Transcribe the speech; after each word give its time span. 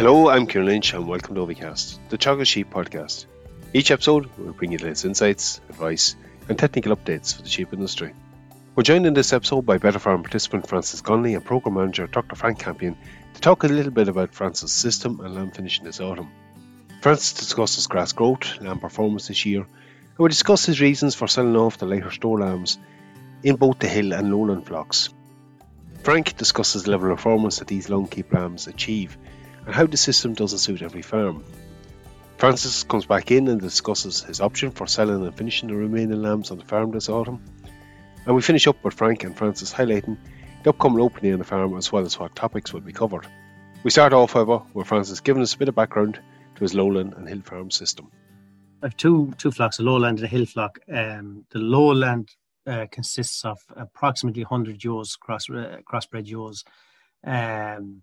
Hello, 0.00 0.30
I'm 0.30 0.46
Kieran 0.46 0.66
Lynch 0.66 0.94
and 0.94 1.06
welcome 1.06 1.34
to 1.34 1.42
Ovicast, 1.42 1.98
the 2.08 2.16
Teagasc 2.16 2.46
Sheep 2.46 2.70
podcast. 2.70 3.26
Each 3.74 3.90
episode 3.90 4.30
we'll 4.38 4.54
bring 4.54 4.72
you 4.72 4.78
the 4.78 4.84
latest 4.84 5.04
insights, 5.04 5.60
advice, 5.68 6.16
and 6.48 6.58
technical 6.58 6.96
updates 6.96 7.36
for 7.36 7.42
the 7.42 7.50
sheep 7.50 7.74
industry. 7.74 8.14
We're 8.74 8.82
joined 8.82 9.04
in 9.04 9.12
this 9.12 9.34
episode 9.34 9.66
by 9.66 9.76
Better 9.76 9.98
Farm 9.98 10.22
participant 10.22 10.66
Francis 10.66 11.02
Connolly 11.02 11.34
and 11.34 11.44
Programme 11.44 11.74
Manager 11.74 12.06
Dr. 12.06 12.34
Frank 12.34 12.60
Campion 12.60 12.96
to 13.34 13.40
talk 13.42 13.62
a 13.62 13.68
little 13.68 13.92
bit 13.92 14.08
about 14.08 14.32
Francis' 14.32 14.72
system 14.72 15.20
and 15.20 15.34
lamb 15.34 15.50
finishing 15.50 15.84
this 15.84 16.00
autumn. 16.00 16.30
Francis 17.02 17.34
discusses 17.34 17.86
grass 17.86 18.12
growth, 18.12 18.58
lamb 18.62 18.80
performance 18.80 19.28
this 19.28 19.44
year, 19.44 19.60
and 19.60 20.18
we 20.18 20.30
discuss 20.30 20.64
his 20.64 20.80
reasons 20.80 21.14
for 21.14 21.28
selling 21.28 21.56
off 21.56 21.76
the 21.76 21.84
later 21.84 22.10
store 22.10 22.40
lambs 22.40 22.78
in 23.42 23.56
both 23.56 23.78
the 23.80 23.86
hill 23.86 24.14
and 24.14 24.32
lowland 24.32 24.66
flocks. 24.66 25.10
Frank 26.04 26.38
discusses 26.38 26.84
the 26.84 26.90
level 26.90 27.10
of 27.10 27.18
performance 27.18 27.58
that 27.58 27.68
these 27.68 27.90
long 27.90 28.06
keep 28.06 28.32
lambs 28.32 28.66
achieve 28.66 29.18
and 29.66 29.74
how 29.74 29.86
the 29.86 29.96
system 29.96 30.34
doesn't 30.34 30.58
suit 30.58 30.82
every 30.82 31.02
farm. 31.02 31.44
Francis 32.38 32.84
comes 32.84 33.04
back 33.04 33.30
in 33.30 33.48
and 33.48 33.60
discusses 33.60 34.22
his 34.22 34.40
option 34.40 34.70
for 34.70 34.86
selling 34.86 35.24
and 35.26 35.36
finishing 35.36 35.68
the 35.68 35.76
remaining 35.76 36.22
lambs 36.22 36.50
on 36.50 36.58
the 36.58 36.64
farm 36.64 36.90
this 36.90 37.08
autumn. 37.08 37.42
And 38.24 38.34
we 38.34 38.42
finish 38.42 38.66
up 38.66 38.82
with 38.82 38.94
Frank 38.94 39.24
and 39.24 39.36
Francis 39.36 39.72
highlighting 39.72 40.16
the 40.62 40.70
upcoming 40.70 41.00
opening 41.00 41.32
on 41.34 41.38
the 41.38 41.44
farm 41.44 41.76
as 41.76 41.92
well 41.92 42.04
as 42.04 42.18
what 42.18 42.34
topics 42.34 42.72
will 42.72 42.80
be 42.80 42.92
covered. 42.92 43.26
We 43.82 43.90
start 43.90 44.12
off, 44.12 44.32
however, 44.32 44.62
with 44.74 44.86
Francis 44.86 45.20
giving 45.20 45.42
us 45.42 45.54
a 45.54 45.58
bit 45.58 45.68
of 45.68 45.74
background 45.74 46.18
to 46.54 46.60
his 46.60 46.74
lowland 46.74 47.14
and 47.14 47.28
hill 47.28 47.40
farm 47.42 47.70
system. 47.70 48.10
I 48.82 48.86
have 48.86 48.96
two 48.96 49.32
two 49.36 49.50
flocks, 49.50 49.78
a 49.78 49.82
lowland 49.82 50.18
and 50.18 50.24
a 50.24 50.28
hill 50.28 50.46
flock. 50.46 50.78
Um, 50.90 51.44
the 51.50 51.58
lowland 51.58 52.30
uh, 52.66 52.86
consists 52.90 53.44
of 53.44 53.58
approximately 53.76 54.44
100 54.44 54.82
ewes, 54.82 55.16
cross, 55.16 55.48
uh, 55.50 55.78
crossbred 55.90 56.26
ewes, 56.26 56.64
um, 57.24 58.02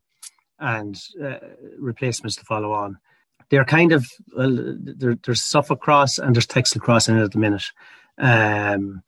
and 0.59 0.99
uh, 1.23 1.37
replacements 1.77 2.35
to 2.37 2.45
follow 2.45 2.71
on. 2.71 2.97
They're 3.49 3.65
kind 3.65 3.93
of, 3.93 4.05
well, 4.35 4.75
there's 4.77 5.43
Suffolk 5.43 5.79
Cross 5.79 6.17
and 6.19 6.35
there's 6.35 6.45
Texel 6.45 6.81
Cross 6.81 7.07
in 7.07 7.17
it 7.17 7.23
at 7.23 7.31
the 7.31 7.39
minute. 7.39 7.63
Um, 8.17 9.03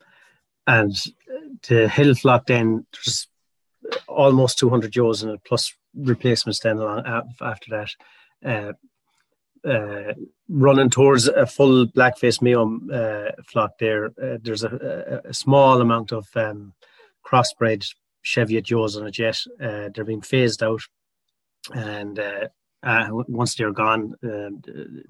and 0.66 0.94
the 1.68 1.88
hill 1.88 2.14
flock 2.14 2.46
then, 2.46 2.86
there's 2.92 3.28
almost 4.06 4.58
200 4.58 4.94
ewes 4.96 5.22
in 5.22 5.30
it, 5.30 5.40
plus 5.44 5.74
replacements 5.94 6.60
then 6.60 6.78
along 6.78 7.04
after 7.40 7.70
that. 7.70 7.90
Uh, 8.44 8.72
uh, 9.68 10.14
running 10.48 10.88
towards 10.88 11.28
a 11.28 11.44
full 11.44 11.86
blackface 11.86 12.40
Meum 12.40 12.88
uh, 12.92 13.30
flock 13.46 13.72
there. 13.78 14.06
Uh, 14.06 14.38
there's 14.40 14.64
a, 14.64 15.20
a, 15.24 15.34
small 15.34 15.82
amount 15.82 16.12
of 16.12 16.26
um, 16.34 16.72
crossbred 17.26 17.86
Cheviot 18.22 18.64
Joes 18.64 18.96
on 18.96 19.06
a 19.06 19.10
jet. 19.10 19.38
Uh, 19.62 19.90
they're 19.94 20.04
being 20.04 20.22
phased 20.22 20.62
out, 20.62 20.80
and 21.74 22.18
uh, 22.18 22.48
uh, 22.82 23.08
once 23.10 23.54
they're 23.54 23.72
gone, 23.72 24.14
um, 24.22 24.62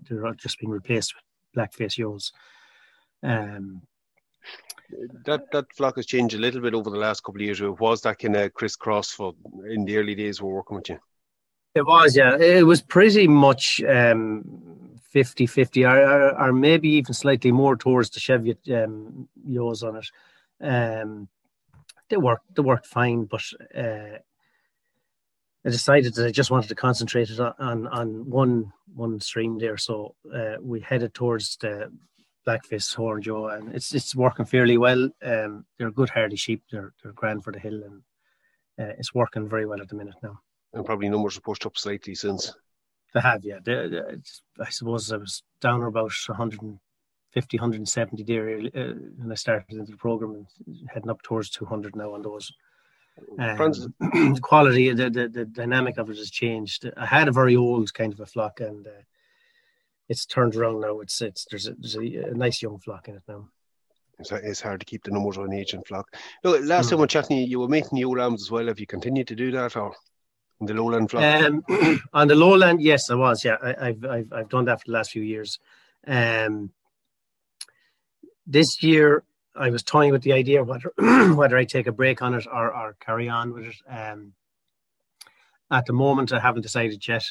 they're 0.08 0.34
just 0.34 0.58
being 0.58 0.70
replaced 0.70 1.14
with 1.14 1.24
blackface 1.56 1.94
Joes. 1.94 2.32
Um, 3.22 3.82
that 5.24 5.50
that 5.52 5.66
flock 5.76 5.96
has 5.96 6.06
changed 6.06 6.34
a 6.34 6.38
little 6.38 6.60
bit 6.60 6.74
over 6.74 6.90
the 6.90 6.96
last 6.96 7.22
couple 7.22 7.40
of 7.40 7.44
years. 7.44 7.60
It 7.60 7.80
was 7.80 8.00
that 8.02 8.18
kind 8.18 8.36
of 8.36 8.52
crisscross 8.54 9.10
for 9.10 9.34
in 9.68 9.84
the 9.84 9.96
early 9.96 10.14
days 10.14 10.42
we're 10.42 10.52
working 10.52 10.76
with 10.76 10.88
you? 10.88 10.98
It 11.74 11.86
was, 11.86 12.16
yeah. 12.16 12.36
It 12.36 12.66
was 12.66 12.82
pretty 12.82 13.28
much 13.28 13.80
um, 13.88 14.98
50 15.10 15.46
50, 15.46 15.84
or, 15.84 15.96
or, 15.96 16.40
or, 16.40 16.52
maybe 16.52 16.88
even 16.90 17.14
slightly 17.14 17.52
more 17.52 17.76
towards 17.76 18.10
the 18.10 18.18
Cheviot 18.18 18.58
um, 18.74 19.28
Yos 19.44 19.82
on 19.84 19.96
it. 19.96 20.06
Um, 20.60 21.28
they 22.08 22.16
worked, 22.16 22.54
they 22.56 22.62
worked 22.62 22.86
fine, 22.86 23.24
but 23.24 23.42
uh, 23.76 24.18
I 25.64 25.70
decided 25.70 26.14
that 26.14 26.26
I 26.26 26.30
just 26.30 26.50
wanted 26.50 26.68
to 26.68 26.74
concentrate 26.74 27.30
it 27.30 27.40
on 27.40 27.86
on 27.88 28.28
one 28.28 28.72
one 28.94 29.20
stream 29.20 29.58
there. 29.58 29.76
So 29.76 30.14
uh, 30.34 30.56
we 30.60 30.80
headed 30.80 31.14
towards 31.14 31.56
the 31.56 31.92
Blackface 32.46 32.94
Horn 32.94 33.22
Joe, 33.22 33.48
and 33.48 33.74
it's 33.74 33.94
it's 33.94 34.14
working 34.14 34.46
fairly 34.46 34.78
well. 34.78 35.10
Um, 35.22 35.66
they're 35.78 35.90
good 35.90 36.10
hardy 36.10 36.36
sheep. 36.36 36.62
They're 36.70 36.92
they're 37.02 37.12
grand 37.12 37.44
for 37.44 37.52
the 37.52 37.58
hill, 37.58 37.82
and 37.84 38.02
uh, 38.78 38.94
it's 38.98 39.14
working 39.14 39.48
very 39.48 39.66
well 39.66 39.80
at 39.80 39.88
the 39.88 39.96
minute 39.96 40.16
now 40.22 40.40
and 40.72 40.84
probably 40.84 41.08
numbers 41.08 41.34
have 41.34 41.44
pushed 41.44 41.66
up 41.66 41.76
slightly 41.76 42.14
since. 42.14 42.54
They 43.12 43.20
have, 43.20 43.44
yeah. 43.44 43.58
They, 43.62 43.88
they, 43.88 44.00
I 44.60 44.70
suppose 44.70 45.10
I 45.10 45.16
was 45.16 45.42
down 45.60 45.82
about 45.82 46.12
150, 46.26 47.58
170 47.58 48.22
there 48.22 48.50
uh, 48.50 48.94
when 49.16 49.32
I 49.32 49.34
started 49.34 49.76
into 49.76 49.92
the 49.92 49.98
program 49.98 50.46
and 50.66 50.88
heading 50.92 51.10
up 51.10 51.22
towards 51.22 51.50
200 51.50 51.96
now 51.96 52.14
on 52.14 52.22
those. 52.22 52.52
Um, 53.38 53.56
the 53.56 54.38
quality, 54.42 54.92
the, 54.92 55.10
the, 55.10 55.28
the 55.28 55.44
dynamic 55.44 55.98
of 55.98 56.10
it 56.10 56.16
has 56.16 56.30
changed. 56.30 56.90
I 56.96 57.06
had 57.06 57.28
a 57.28 57.32
very 57.32 57.56
old 57.56 57.92
kind 57.94 58.12
of 58.12 58.20
a 58.20 58.26
flock, 58.26 58.60
and 58.60 58.86
uh, 58.86 59.02
it's 60.08 60.26
turned 60.26 60.56
around 60.56 60.80
now. 60.80 61.00
It's 61.00 61.20
it's 61.20 61.46
there's 61.50 61.66
a, 61.66 61.74
there's 61.74 61.96
a, 61.96 62.30
a 62.30 62.34
nice 62.34 62.62
young 62.62 62.78
flock 62.78 63.08
in 63.08 63.16
it 63.16 63.22
now. 63.28 63.48
It's, 64.18 64.32
it's 64.32 64.60
hard 64.60 64.80
to 64.80 64.86
keep 64.86 65.04
the 65.04 65.10
numbers 65.10 65.38
on 65.38 65.52
aging 65.52 65.84
flock. 65.84 66.14
Look, 66.44 66.62
last 66.64 66.86
mm. 66.86 66.90
time 66.90 67.00
we 67.00 67.06
chatting, 67.06 67.38
you 67.38 67.60
were 67.60 67.68
making 67.68 67.90
new 67.92 68.10
lambs 68.10 68.42
as 68.42 68.50
well. 68.50 68.66
Have 68.66 68.80
you 68.80 68.86
continued 68.86 69.28
to 69.28 69.36
do 69.36 69.50
that, 69.52 69.76
or? 69.76 69.94
in 70.60 70.66
the 70.66 70.74
lowland 70.74 71.10
flock? 71.10 71.22
Um, 71.22 71.64
on 72.12 72.28
the 72.28 72.34
lowland, 72.34 72.82
yes, 72.82 73.10
I 73.10 73.14
was. 73.14 73.44
Yeah, 73.44 73.56
I, 73.62 73.86
have 73.86 74.04
I've 74.04 74.32
I've 74.32 74.48
done 74.48 74.66
that 74.66 74.80
for 74.80 74.86
the 74.86 74.92
last 74.92 75.10
few 75.12 75.22
years. 75.22 75.58
Um, 76.06 76.70
this 78.46 78.82
year, 78.82 79.24
I 79.60 79.70
was 79.70 79.82
toying 79.82 80.12
with 80.12 80.22
the 80.22 80.32
idea 80.32 80.64
whether 80.64 80.92
whether 81.34 81.58
I 81.58 81.64
take 81.64 81.86
a 81.86 81.92
break 81.92 82.22
on 82.22 82.34
it 82.34 82.46
or, 82.46 82.74
or 82.74 82.96
carry 82.98 83.28
on 83.28 83.52
with 83.52 83.66
it. 83.66 83.76
Um, 83.88 84.32
at 85.70 85.86
the 85.86 85.92
moment, 85.92 86.32
I 86.32 86.40
haven't 86.40 86.62
decided 86.62 87.06
yet. 87.06 87.24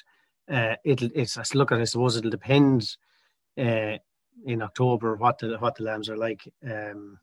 Uh, 0.50 0.76
it'll 0.86 1.10
it's 1.16 1.38
I 1.38 1.44
look 1.56 1.72
at. 1.72 1.82
I 1.82 1.86
suppose 1.86 2.16
it'll 2.16 2.30
depend 2.30 2.96
uh, 3.58 3.98
in 4.46 4.62
October 4.62 5.16
what 5.16 5.40
the 5.40 5.58
what 5.58 5.76
the 5.76 5.84
lambs 5.84 6.08
are 6.08 6.18
like. 6.18 6.42
Um, 6.64 7.20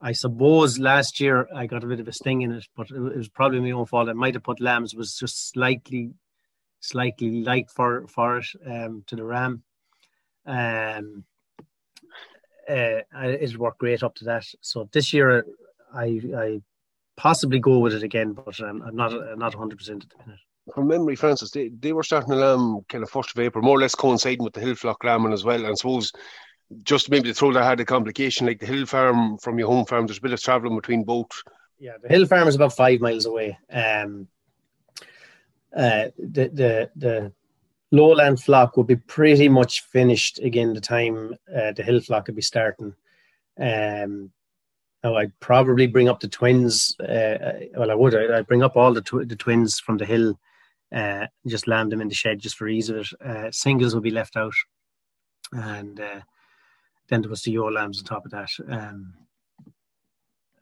I 0.00 0.12
suppose 0.12 0.78
last 0.78 1.20
year 1.20 1.48
I 1.54 1.66
got 1.66 1.82
a 1.82 1.86
bit 1.86 2.00
of 2.00 2.08
a 2.08 2.12
sting 2.12 2.42
in 2.42 2.52
it, 2.52 2.66
but 2.76 2.90
it 2.90 3.00
was 3.00 3.30
probably 3.30 3.60
my 3.60 3.70
own 3.70 3.86
fault. 3.86 4.10
I 4.10 4.12
might 4.12 4.34
have 4.34 4.42
put 4.42 4.60
lambs 4.60 4.94
was 4.94 5.16
just 5.16 5.50
slightly, 5.50 6.12
slightly 6.80 7.42
light 7.42 7.70
for 7.70 8.06
for 8.08 8.38
it 8.38 8.46
um, 8.66 9.04
to 9.06 9.16
the 9.16 9.24
ram. 9.24 9.62
Um, 10.44 11.24
uh, 12.68 13.02
it 13.14 13.58
worked 13.58 13.78
great 13.78 14.02
up 14.02 14.14
to 14.16 14.24
that. 14.24 14.44
So 14.60 14.88
this 14.92 15.12
year 15.12 15.46
I 15.94 16.20
I 16.36 16.62
possibly 17.16 17.58
go 17.58 17.78
with 17.78 17.94
it 17.94 18.02
again, 18.02 18.32
but 18.32 18.58
I'm, 18.60 18.82
I'm 18.82 18.96
not 18.96 19.12
I'm 19.12 19.38
not 19.38 19.54
100 19.54 19.78
percent 19.78 20.04
at 20.04 20.10
the 20.10 20.24
minute. 20.24 20.40
From 20.74 20.88
memory, 20.88 21.14
Francis, 21.14 21.52
they, 21.52 21.68
they 21.68 21.92
were 21.92 22.02
starting 22.02 22.30
the 22.30 22.36
lamb 22.36 22.80
kind 22.88 23.04
of 23.04 23.10
first 23.10 23.30
of 23.30 23.38
April, 23.38 23.62
more 23.62 23.76
or 23.76 23.80
less 23.80 23.94
coinciding 23.94 24.42
with 24.42 24.52
the 24.52 24.60
hill 24.60 24.74
flock 24.74 25.04
lambing 25.04 25.32
as 25.32 25.44
well. 25.44 25.60
And 25.60 25.68
I 25.68 25.74
suppose 25.74 26.10
just 26.82 27.10
maybe 27.10 27.28
to 27.28 27.34
throw 27.34 27.52
that 27.52 27.64
had 27.64 27.80
a 27.80 27.84
complication 27.84 28.46
like 28.46 28.58
the 28.58 28.66
hill 28.66 28.84
farm 28.84 29.38
from 29.38 29.58
your 29.58 29.68
home 29.68 29.86
farm. 29.86 30.06
There's 30.06 30.18
a 30.18 30.22
bit 30.22 30.32
of 30.32 30.42
travelling 30.42 30.76
between 30.76 31.04
both. 31.04 31.30
Yeah, 31.78 31.92
the 32.02 32.08
hill 32.08 32.26
farm 32.26 32.48
is 32.48 32.54
about 32.54 32.74
five 32.74 33.00
miles 33.00 33.26
away. 33.26 33.58
Um, 33.70 34.28
uh, 35.76 36.06
the 36.18 36.48
the 36.48 36.90
the 36.96 37.32
lowland 37.92 38.40
flock 38.42 38.76
will 38.76 38.84
be 38.84 38.96
pretty 38.96 39.48
much 39.48 39.82
finished 39.82 40.38
again. 40.40 40.74
The 40.74 40.80
time 40.80 41.34
uh, 41.54 41.72
the 41.72 41.82
hill 41.82 42.00
flock 42.00 42.26
will 42.26 42.34
be 42.34 42.42
starting. 42.42 42.94
Um, 43.58 44.30
now 45.02 45.16
I'd 45.16 45.38
probably 45.40 45.86
bring 45.86 46.08
up 46.08 46.20
the 46.20 46.28
twins. 46.28 46.98
Uh, 47.00 47.52
well, 47.76 47.90
I 47.90 47.94
would. 47.94 48.14
I'd 48.14 48.46
bring 48.46 48.62
up 48.62 48.76
all 48.76 48.92
the 48.92 49.02
tw- 49.02 49.28
the 49.28 49.36
twins 49.36 49.78
from 49.78 49.98
the 49.98 50.06
hill. 50.06 50.38
Uh, 50.94 51.26
just 51.46 51.66
land 51.66 51.90
them 51.90 52.00
in 52.00 52.08
the 52.08 52.14
shed 52.14 52.38
just 52.38 52.56
for 52.56 52.68
ease 52.68 52.88
of 52.90 52.96
it. 52.96 53.08
Uh, 53.24 53.50
singles 53.50 53.94
will 53.94 54.02
be 54.02 54.10
left 54.10 54.36
out, 54.36 54.54
and 55.52 56.00
uh, 56.00 56.20
then 57.08 57.22
there 57.22 57.30
was 57.30 57.42
the 57.42 57.52
ewe 57.52 57.70
lambs 57.70 57.98
on 57.98 58.04
top 58.04 58.24
of 58.24 58.30
that. 58.32 58.50
Um, 58.68 59.14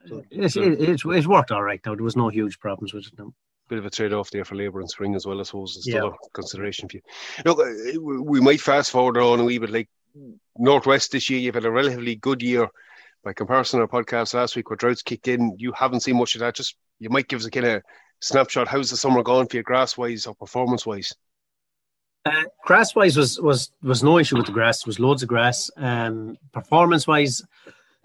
so, 0.06 0.22
it, 0.30 0.48
so 0.50 0.62
it, 0.62 0.80
it, 0.80 1.04
it, 1.04 1.26
worked 1.26 1.50
all 1.50 1.62
right 1.62 1.80
now. 1.84 1.94
There 1.94 2.04
was 2.04 2.16
no 2.16 2.28
huge 2.28 2.58
problems 2.58 2.92
with 2.92 3.06
it. 3.06 3.18
No. 3.18 3.32
Bit 3.68 3.78
of 3.78 3.86
a 3.86 3.90
trade 3.90 4.12
off 4.12 4.30
there 4.30 4.44
for 4.44 4.56
labour 4.56 4.80
and 4.80 4.90
spring 4.90 5.14
as 5.14 5.26
well, 5.26 5.40
I 5.40 5.42
suppose. 5.44 5.76
It's 5.76 5.86
yeah. 5.86 6.10
consideration 6.34 6.88
for 6.88 6.98
you. 6.98 7.02
Look, 7.46 7.58
uh, 7.58 8.00
we 8.00 8.40
might 8.40 8.60
fast 8.60 8.90
forward 8.90 9.16
on 9.16 9.40
a 9.40 9.44
wee 9.44 9.58
bit. 9.58 9.70
Like 9.70 9.88
Northwest 10.58 11.12
this 11.12 11.30
year, 11.30 11.40
you've 11.40 11.54
had 11.54 11.64
a 11.64 11.70
relatively 11.70 12.14
good 12.16 12.42
year 12.42 12.68
by 13.22 13.32
comparison. 13.32 13.80
Our 13.80 13.88
podcast 13.88 14.34
last 14.34 14.54
week, 14.54 14.68
where 14.68 14.76
droughts 14.76 15.02
kicked 15.02 15.28
in, 15.28 15.56
you 15.58 15.72
haven't 15.72 16.00
seen 16.00 16.16
much 16.16 16.34
of 16.34 16.40
that. 16.40 16.54
Just 16.54 16.76
you 16.98 17.08
might 17.08 17.28
give 17.28 17.40
us 17.40 17.46
a 17.46 17.50
kind 17.50 17.66
of 17.66 17.82
snapshot. 18.20 18.68
How's 18.68 18.90
the 18.90 18.96
summer 18.96 19.22
gone 19.22 19.46
for 19.46 19.56
you, 19.56 19.62
grass 19.62 19.96
wise 19.96 20.26
or 20.26 20.34
performance 20.34 20.84
wise? 20.84 21.14
Uh, 22.26 22.44
grass 22.64 22.94
wise 22.94 23.16
was 23.16 23.40
was 23.40 23.70
was 23.82 24.02
no 24.02 24.18
issue 24.18 24.36
with 24.36 24.46
the 24.46 24.52
grass. 24.52 24.82
There 24.82 24.88
was 24.88 25.00
loads 25.00 25.22
of 25.22 25.28
grass. 25.28 25.70
Um, 25.76 26.38
performance 26.52 27.06
wise, 27.06 27.42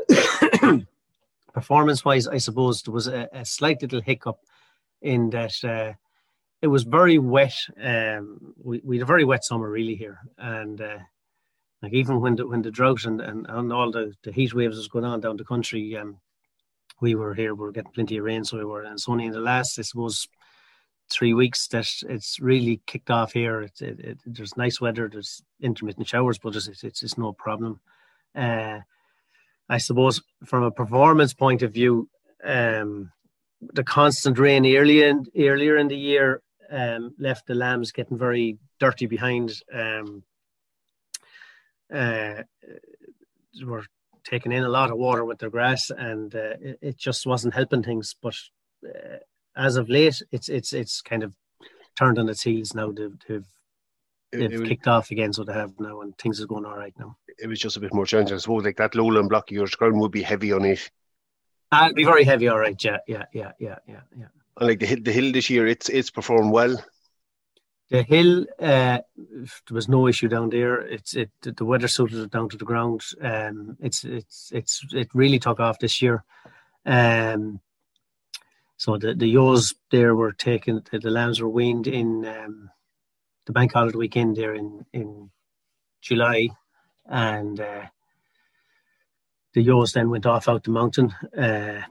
performance 1.54 2.04
wise, 2.04 2.28
I 2.28 2.38
suppose 2.38 2.82
there 2.82 2.94
was 2.94 3.08
a, 3.08 3.30
a 3.32 3.46
slight 3.46 3.82
little 3.82 4.02
hiccup 4.02 4.40
in 5.02 5.30
that 5.32 5.64
uh, 5.64 5.94
it 6.62 6.68
was 6.68 6.84
very 6.84 7.18
wet. 7.18 7.56
Um, 7.82 8.54
we, 8.62 8.82
we 8.84 8.98
had 8.98 9.04
a 9.04 9.06
very 9.06 9.24
wet 9.26 9.44
summer 9.44 9.70
really 9.70 9.96
here, 9.96 10.20
and 10.38 10.82
uh, 10.82 11.00
like 11.82 11.94
even 11.94 12.20
when 12.20 12.36
the 12.36 12.48
when 12.48 12.62
the 12.62 12.72
drought 12.72 13.06
and, 13.06 13.22
and, 13.22 13.46
and 13.50 13.72
all 13.72 13.92
the, 13.92 14.14
the 14.24 14.32
heat 14.32 14.54
waves 14.54 14.78
was 14.78 14.88
going 14.88 15.06
on 15.06 15.22
down 15.22 15.38
the 15.38 15.46
country, 15.46 15.96
um, 15.96 16.18
we 17.02 17.16
were 17.16 17.34
here. 17.34 17.56
We 17.56 17.62
were 17.62 17.72
getting 17.72 17.92
plenty 17.92 18.18
of 18.18 18.26
rain, 18.26 18.44
so 18.44 18.58
we 18.58 18.66
were 18.66 18.84
and 18.84 18.94
it's 18.94 19.08
only 19.08 19.26
in 19.26 19.32
the 19.32 19.40
last, 19.40 19.80
I 19.80 19.84
suppose, 19.84 20.28
three 21.10 21.34
weeks 21.34 21.68
that 21.70 21.88
it's 22.08 22.40
really 22.40 22.82
kicked 22.86 23.10
off 23.10 23.34
here. 23.34 23.62
It, 23.62 23.82
it, 23.82 24.00
it, 24.00 24.18
there's 24.26 24.58
nice 24.58 24.80
weather, 24.80 25.10
there's 25.10 25.42
intermittent 25.62 26.08
showers, 26.08 26.38
but 26.38 26.56
it's, 26.56 26.84
it's, 26.84 27.04
it's 27.04 27.18
no 27.18 27.34
problem. 27.34 27.80
Uh, 28.36 28.80
I 29.70 29.78
suppose 29.78 30.22
from 30.46 30.64
a 30.64 30.72
performance 30.72 31.34
point 31.34 31.62
of 31.62 31.74
view, 31.74 32.10
um, 32.44 33.12
the 33.62 33.84
constant 33.84 34.40
rain 34.40 34.66
early 34.66 35.04
in, 35.04 35.26
earlier 35.38 35.78
in 35.78 35.88
the 35.88 35.98
year 35.98 36.42
um, 36.72 37.14
left 37.20 37.48
the 37.48 37.56
lambs 37.56 37.92
getting 37.92 38.18
very 38.18 38.58
dirty 38.80 39.06
behind. 39.06 39.54
Um, 39.74 40.24
uh, 41.94 42.44
were 43.66 43.84
taking 44.24 44.52
in 44.52 44.64
a 44.64 44.70
lot 44.70 44.92
of 44.92 44.98
water 44.98 45.26
with 45.26 45.40
their 45.40 45.50
grass, 45.50 45.90
and 45.90 46.34
uh, 46.36 46.56
it, 46.62 46.80
it, 46.82 46.98
just 46.98 47.26
wasn't 47.26 47.54
helping 47.54 47.84
things. 47.84 48.16
But 48.22 48.36
uh, 48.86 49.18
as 49.56 49.76
of 49.76 49.90
late, 49.90 50.22
it's 50.32 50.50
it's 50.50 50.74
it's 50.74 51.02
kind 51.02 51.24
of 51.24 51.34
turned 51.98 52.20
on 52.20 52.30
its 52.30 52.44
heels 52.44 52.74
now. 52.74 52.92
They've 52.92 53.18
they've, 53.28 53.46
they've 54.32 54.42
it, 54.42 54.54
it 54.54 54.68
kicked 54.68 54.86
was, 54.86 54.94
off 54.94 55.12
again, 55.12 55.34
so 55.34 55.44
they 55.44 55.54
have 55.54 55.74
now, 55.80 56.02
and 56.02 56.18
things 56.18 56.42
are 56.42 56.48
going 56.48 56.66
all 56.66 56.78
right 56.78 56.94
now. 57.00 57.18
It 57.38 57.48
was 57.48 57.60
just 57.60 57.78
a 57.78 57.80
bit 57.80 57.94
more 57.94 58.06
challenging. 58.06 58.36
I 58.36 58.40
suppose 58.40 58.64
like 58.64 58.78
that 58.78 58.96
lowland 58.96 59.30
block 59.30 59.50
of 59.50 59.56
yours 59.56 59.76
ground 59.76 60.00
would 60.00 60.12
be 60.12 60.22
heavy 60.22 60.54
on 60.54 60.66
it. 60.66 60.90
Uh, 61.72 61.84
it'd 61.86 61.96
be 61.96 62.04
very 62.04 62.24
heavy, 62.24 62.48
all 62.48 62.60
right. 62.60 62.84
Yeah, 62.84 62.98
yeah, 63.08 63.26
yeah, 63.32 63.52
yeah, 63.60 63.78
yeah, 63.88 64.02
yeah. 64.18 64.26
Like 64.60 64.80
the 64.80 64.88
hill, 64.88 65.00
the 65.02 65.12
hill 65.12 65.32
this 65.32 65.50
year, 65.50 65.68
it's 65.68 65.90
it's 65.90 66.10
performed 66.10 66.52
well. 66.52 66.84
The 67.90 68.04
hill, 68.04 68.46
uh, 68.60 69.00
there 69.18 69.72
was 69.72 69.88
no 69.88 70.08
issue 70.08 70.28
down 70.28 70.50
there. 70.50 70.82
It's 70.82 71.16
it 71.16 71.32
the 71.42 71.66
weather 71.66 71.88
suited 71.88 72.20
it 72.20 72.32
down 72.32 72.50
to 72.50 72.58
the 72.58 72.66
ground. 72.66 73.02
Um, 73.22 73.78
it's 73.80 74.04
it's 74.04 74.52
it's 74.54 74.86
it 74.94 75.10
really 75.14 75.40
took 75.40 75.60
off 75.60 75.80
this 75.80 76.02
year. 76.02 76.24
Um, 76.86 77.62
so 78.78 78.98
the 78.98 79.14
the 79.14 79.28
ewes 79.28 79.76
there 79.92 80.16
were 80.16 80.32
taken. 80.32 80.82
The, 80.92 81.00
the 81.00 81.10
lambs 81.10 81.42
were 81.42 81.50
weaned 81.50 81.88
in 81.88 82.26
um, 82.26 82.70
the 83.46 83.54
bank 83.54 83.74
holiday 83.74 83.98
weekend 83.98 84.36
there 84.36 84.54
in 84.54 84.86
in 84.94 85.30
July, 86.02 86.50
and 87.06 87.60
uh, 87.60 87.86
the 89.64 89.92
then 89.94 90.10
went 90.10 90.26
off 90.26 90.48
out 90.48 90.64
the 90.64 90.72
mountain. 90.72 91.14
Uh, 91.38 91.82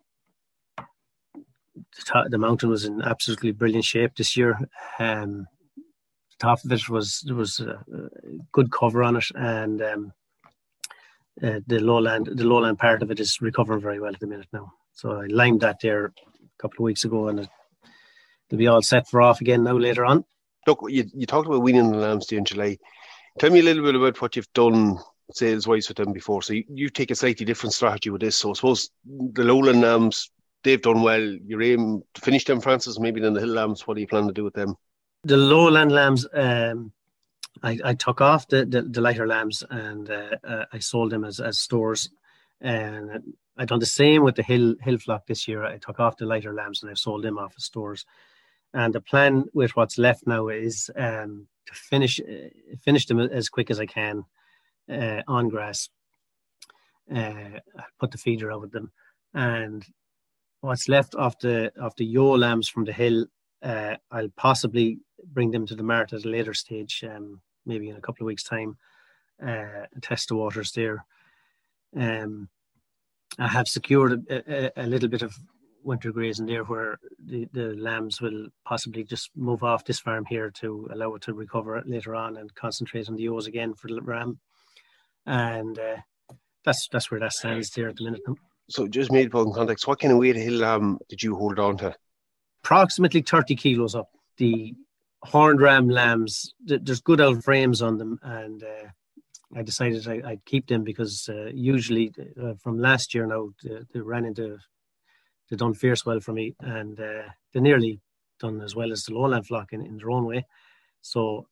the, 0.76 2.02
top, 2.04 2.26
the, 2.30 2.38
mountain 2.38 2.68
was 2.68 2.84
in 2.84 3.02
absolutely 3.02 3.52
brilliant 3.52 3.84
shape 3.84 4.16
this 4.16 4.36
year. 4.36 4.58
Um, 4.98 5.46
the 6.30 6.36
top 6.38 6.64
of 6.64 6.72
it 6.72 6.88
was 6.88 7.22
there 7.26 7.34
was 7.34 7.60
a 7.60 7.84
good 8.52 8.70
cover 8.70 9.02
on 9.02 9.16
it, 9.16 9.26
and 9.34 9.82
um, 9.82 10.12
uh, 11.42 11.60
the 11.66 11.78
lowland 11.80 12.28
the 12.32 12.44
lowland 12.44 12.78
part 12.78 13.02
of 13.02 13.10
it 13.10 13.20
is 13.20 13.40
recovering 13.40 13.80
very 13.80 14.00
well 14.00 14.12
at 14.12 14.20
the 14.20 14.26
minute 14.26 14.48
now. 14.52 14.72
So 14.92 15.20
I 15.20 15.26
limed 15.26 15.60
that 15.60 15.80
there 15.82 16.06
a 16.06 16.12
couple 16.58 16.78
of 16.78 16.84
weeks 16.84 17.04
ago, 17.04 17.28
and 17.28 17.40
it, 17.40 17.48
will 18.50 18.58
be 18.58 18.66
all 18.66 18.82
set 18.82 19.08
for 19.08 19.20
off 19.20 19.40
again 19.40 19.64
now 19.64 19.76
later 19.76 20.04
on. 20.04 20.24
Look, 20.66 20.84
you, 20.88 21.04
you 21.14 21.26
talked 21.26 21.46
about 21.46 21.62
weaning 21.62 21.92
the 21.92 21.98
lambs 21.98 22.30
in 22.32 22.44
July. 22.44 22.78
Tell 23.38 23.50
me 23.50 23.60
a 23.60 23.62
little 23.62 23.84
bit 23.84 23.94
about 23.94 24.20
what 24.20 24.36
you've 24.36 24.52
done 24.52 24.98
sales 25.32 25.66
wise 25.66 25.88
with 25.88 25.96
them 25.96 26.12
before. 26.12 26.42
So 26.42 26.54
you, 26.54 26.64
you, 26.68 26.88
take 26.88 27.10
a 27.10 27.14
slightly 27.14 27.44
different 27.44 27.74
strategy 27.74 28.10
with 28.10 28.20
this. 28.20 28.36
So 28.36 28.50
I 28.50 28.54
suppose 28.54 28.90
the 29.04 29.44
lowland 29.44 29.80
lambs, 29.80 30.30
they've 30.64 30.80
done 30.80 31.02
well. 31.02 31.20
You're 31.20 31.62
aim 31.62 32.02
to 32.14 32.20
finish 32.20 32.44
them, 32.44 32.60
Francis, 32.60 32.98
maybe 32.98 33.20
then 33.20 33.34
the 33.34 33.40
hill 33.40 33.50
lambs. 33.50 33.86
What 33.86 33.94
do 33.94 34.00
you 34.00 34.06
plan 34.06 34.26
to 34.26 34.32
do 34.32 34.44
with 34.44 34.54
them? 34.54 34.74
The 35.24 35.36
lowland 35.36 35.92
lambs, 35.92 36.26
um, 36.32 36.92
I, 37.62 37.78
I, 37.84 37.94
took 37.94 38.20
off 38.20 38.48
the, 38.48 38.64
the, 38.64 38.82
the 38.82 39.00
lighter 39.00 39.26
lambs 39.26 39.64
and 39.68 40.08
uh, 40.10 40.36
uh, 40.44 40.64
I 40.72 40.78
sold 40.78 41.10
them 41.10 41.24
as, 41.24 41.40
as 41.40 41.58
stores. 41.58 42.08
And 42.60 43.34
I 43.56 43.64
done 43.64 43.80
the 43.80 43.86
same 43.86 44.22
with 44.22 44.36
the 44.36 44.42
hill 44.42 44.76
hill 44.80 44.98
flock 44.98 45.26
this 45.26 45.46
year. 45.46 45.64
I 45.64 45.78
took 45.78 46.00
off 46.00 46.16
the 46.16 46.26
lighter 46.26 46.54
lambs 46.54 46.82
and 46.82 46.90
I've 46.90 46.98
sold 46.98 47.22
them 47.22 47.38
off 47.38 47.54
as 47.56 47.64
stores. 47.64 48.06
And 48.72 48.94
the 48.94 49.00
plan 49.00 49.44
with 49.52 49.76
what's 49.76 49.98
left 49.98 50.26
now 50.26 50.48
is 50.48 50.90
um, 50.96 51.48
to 51.66 51.74
finish 51.74 52.20
uh, 52.20 52.48
finish 52.82 53.06
them 53.06 53.20
as 53.20 53.48
quick 53.48 53.70
as 53.70 53.80
I 53.80 53.86
can 53.86 54.24
uh, 54.90 55.22
on 55.26 55.48
grass. 55.48 55.88
Uh, 57.14 57.60
put 57.98 58.10
the 58.10 58.18
feeder 58.18 58.52
over 58.52 58.66
them, 58.66 58.92
and 59.32 59.86
what's 60.60 60.88
left 60.88 61.14
of 61.14 61.34
the 61.40 61.72
of 61.80 61.94
the 61.96 62.04
ewe 62.04 62.36
lambs 62.36 62.68
from 62.68 62.84
the 62.84 62.92
hill, 62.92 63.26
uh, 63.62 63.96
I'll 64.10 64.28
possibly 64.36 64.98
bring 65.24 65.50
them 65.50 65.66
to 65.66 65.74
the 65.74 65.82
mart 65.82 66.12
at 66.12 66.24
a 66.24 66.28
later 66.28 66.54
stage, 66.54 67.02
um, 67.08 67.40
maybe 67.64 67.88
in 67.88 67.96
a 67.96 68.00
couple 68.00 68.24
of 68.24 68.26
weeks' 68.26 68.44
time, 68.44 68.76
uh, 69.44 69.86
test 70.02 70.28
the 70.28 70.36
waters 70.36 70.72
there. 70.72 71.04
Um, 71.96 72.48
I 73.38 73.48
have 73.48 73.68
secured 73.68 74.26
a, 74.28 74.66
a, 74.66 74.84
a, 74.84 74.86
little 74.86 75.08
bit 75.08 75.22
of 75.22 75.34
winter 75.82 76.12
grazing 76.12 76.46
there 76.46 76.64
where 76.64 76.98
the, 77.24 77.48
the 77.52 77.74
lambs 77.76 78.20
will 78.20 78.48
possibly 78.64 79.04
just 79.04 79.30
move 79.36 79.62
off 79.62 79.84
this 79.84 80.00
farm 80.00 80.24
here 80.26 80.50
to 80.50 80.88
allow 80.92 81.14
it 81.14 81.22
to 81.22 81.34
recover 81.34 81.82
later 81.86 82.14
on 82.14 82.36
and 82.36 82.54
concentrate 82.54 83.08
on 83.08 83.14
the 83.14 83.22
ewes 83.22 83.46
again 83.46 83.74
for 83.74 83.88
the 83.88 84.02
ram 84.02 84.38
and 85.28 85.78
uh, 85.78 85.96
that's 86.64 86.88
that's 86.88 87.10
where 87.10 87.20
that 87.20 87.32
stands 87.32 87.70
there 87.70 87.88
at 87.88 87.96
the 87.96 88.04
minute. 88.04 88.22
So, 88.70 88.88
just 88.88 89.12
made 89.12 89.32
in 89.34 89.52
context, 89.52 89.86
what 89.86 90.00
kind 90.00 90.12
of 90.12 90.18
weight 90.18 90.36
of 90.36 90.42
hill 90.42 90.60
lamb 90.60 90.98
did 91.08 91.22
you 91.22 91.36
hold 91.36 91.58
on 91.58 91.76
to? 91.78 91.94
Approximately 92.64 93.22
thirty 93.22 93.54
kilos 93.54 93.94
up. 93.94 94.08
The 94.38 94.74
horned 95.22 95.60
ram 95.60 95.88
lambs, 95.88 96.54
there's 96.64 97.00
good 97.00 97.20
old 97.20 97.44
frames 97.44 97.82
on 97.82 97.98
them, 97.98 98.18
and 98.22 98.62
uh, 98.62 98.88
I 99.54 99.62
decided 99.62 100.06
I, 100.08 100.30
would 100.30 100.44
keep 100.44 100.66
them 100.66 100.82
because 100.82 101.28
uh, 101.28 101.50
usually 101.52 102.12
uh, 102.40 102.54
from 102.62 102.78
last 102.78 103.14
year 103.14 103.26
now 103.26 103.50
they, 103.62 103.78
they, 103.92 104.00
ran 104.00 104.24
into 104.24 104.58
they 105.50 105.56
done 105.56 105.74
fierce 105.74 106.06
well 106.06 106.20
for 106.20 106.32
me, 106.32 106.54
and 106.60 106.98
uh, 106.98 107.28
they 107.52 107.60
nearly 107.60 108.00
done 108.40 108.60
as 108.60 108.74
well 108.74 108.92
as 108.92 109.04
the 109.04 109.14
lowland 109.14 109.46
flock 109.46 109.72
in, 109.72 109.84
in 109.84 109.98
their 109.98 110.10
own 110.10 110.24
way. 110.24 110.46
So 111.00 111.48